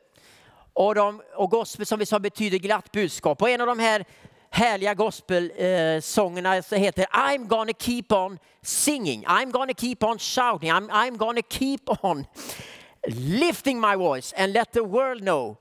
Och, 0.73 0.95
de, 0.95 1.23
och 1.35 1.51
gospel 1.51 1.87
som 1.87 1.99
vi 1.99 2.07
sa 2.07 2.19
betyder 2.19 2.59
glatt 2.59 2.93
budskap. 2.93 3.43
Och 3.43 3.51
en 3.51 3.61
av 3.61 3.67
de 3.67 3.79
här 3.79 4.05
härliga 4.51 4.95
gospelsångerna 4.95 6.57
eh, 6.57 6.79
heter 6.79 7.05
I'm 7.05 7.47
gonna 7.47 7.73
keep 7.79 8.05
on 8.11 8.39
singing, 8.63 9.25
I'm 9.27 9.51
gonna 9.51 9.75
keep 9.75 9.97
on 10.01 10.19
shouting, 10.19 10.71
I'm, 10.71 10.91
I'm 10.91 11.17
gonna 11.17 11.43
keep 11.43 12.05
on 12.05 12.27
lifting 13.17 13.81
my 13.81 13.97
voice 13.97 14.35
and 14.37 14.53
let 14.53 14.73
the 14.73 14.83
world 14.83 15.23
know 15.23 15.57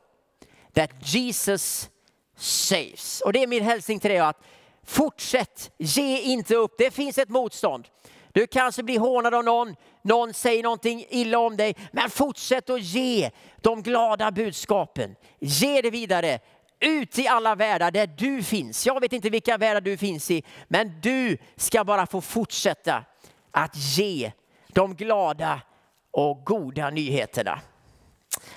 that 0.74 0.91
Jesus 0.99 1.89
saves. 2.38 3.22
Och 3.22 3.34
det 3.34 3.43
är 3.43 3.47
min 3.47 3.64
hälsning 3.64 3.99
till 3.99 4.10
dig 4.10 4.20
att 4.20 4.41
fortsätt, 4.84 5.72
ge 5.78 6.20
inte 6.20 6.56
upp. 6.56 6.76
Det 6.78 6.91
finns 6.91 7.18
ett 7.18 7.30
motstånd. 7.30 7.88
Du 8.36 8.47
kanske 8.47 8.65
alltså 8.65 8.83
blir 8.83 8.99
hånad 8.99 9.33
av 9.33 9.43
någon, 9.43 9.75
någon 10.01 10.33
säger 10.33 10.63
någonting 10.63 11.05
illa 11.09 11.39
om 11.39 11.57
dig, 11.57 11.75
men 11.91 12.09
fortsätt 12.09 12.69
att 12.69 12.81
ge 12.81 13.31
de 13.61 13.81
glada 13.81 14.31
budskapen. 14.31 15.15
Ge 15.39 15.81
det 15.81 15.89
vidare 15.89 16.39
ut 16.79 17.19
i 17.19 17.27
alla 17.27 17.55
världar 17.55 17.91
där 17.91 18.07
du 18.07 18.43
finns. 18.43 18.86
Jag 18.86 19.01
vet 19.01 19.13
inte 19.13 19.29
vilka 19.29 19.57
världar 19.57 19.81
du 19.81 19.97
finns 19.97 20.31
i, 20.31 20.43
men 20.67 21.01
du 21.01 21.38
ska 21.55 21.83
bara 21.83 22.05
få 22.05 22.21
fortsätta 22.21 23.03
att 23.51 23.75
ge 23.75 24.31
de 24.67 24.95
glada 24.95 25.61
och 26.11 26.45
goda 26.45 26.89
nyheterna. 26.89 27.61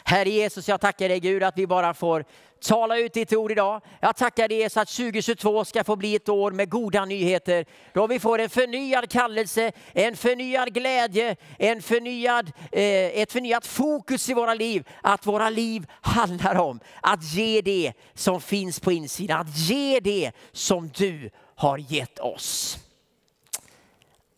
Herre 0.04 0.30
Jesus, 0.30 0.68
jag 0.68 0.80
tackar 0.80 1.08
dig 1.08 1.20
Gud 1.20 1.42
att 1.42 1.58
vi 1.58 1.66
bara 1.66 1.94
får 1.94 2.24
tala 2.60 2.98
ut 2.98 3.12
ditt 3.12 3.32
ord 3.32 3.52
idag. 3.52 3.80
Jag 4.00 4.16
tackar 4.16 4.48
dig 4.48 4.70
så 4.70 4.80
att 4.80 4.88
2022 4.88 5.64
ska 5.64 5.84
få 5.84 5.96
bli 5.96 6.14
ett 6.14 6.28
år 6.28 6.50
med 6.50 6.70
goda 6.70 7.04
nyheter. 7.04 7.64
Då 7.92 8.06
vi 8.06 8.20
får 8.20 8.38
en 8.38 8.50
förnyad 8.50 9.10
kallelse, 9.10 9.72
en 9.92 10.16
förnyad 10.16 10.74
glädje, 10.74 11.36
en 11.58 11.82
förnyad, 11.82 12.52
eh, 12.72 12.82
ett 13.20 13.32
förnyat 13.32 13.66
fokus 13.66 14.28
i 14.28 14.34
våra 14.34 14.54
liv. 14.54 14.88
Att 15.02 15.26
våra 15.26 15.50
liv 15.50 15.86
handlar 16.00 16.54
om 16.54 16.80
att 17.02 17.24
ge 17.24 17.60
det 17.60 17.92
som 18.14 18.40
finns 18.40 18.80
på 18.80 18.92
insidan. 18.92 19.40
Att 19.40 19.58
ge 19.58 20.00
det 20.00 20.32
som 20.52 20.88
du 20.88 21.30
har 21.54 21.78
gett 21.78 22.18
oss. 22.18 22.78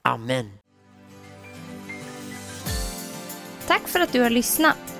Amen. 0.03 0.53
Tack 3.67 3.89
för 3.89 4.01
att 4.01 4.13
du 4.13 4.21
har 4.21 4.31
lyssnat. 4.31 5.00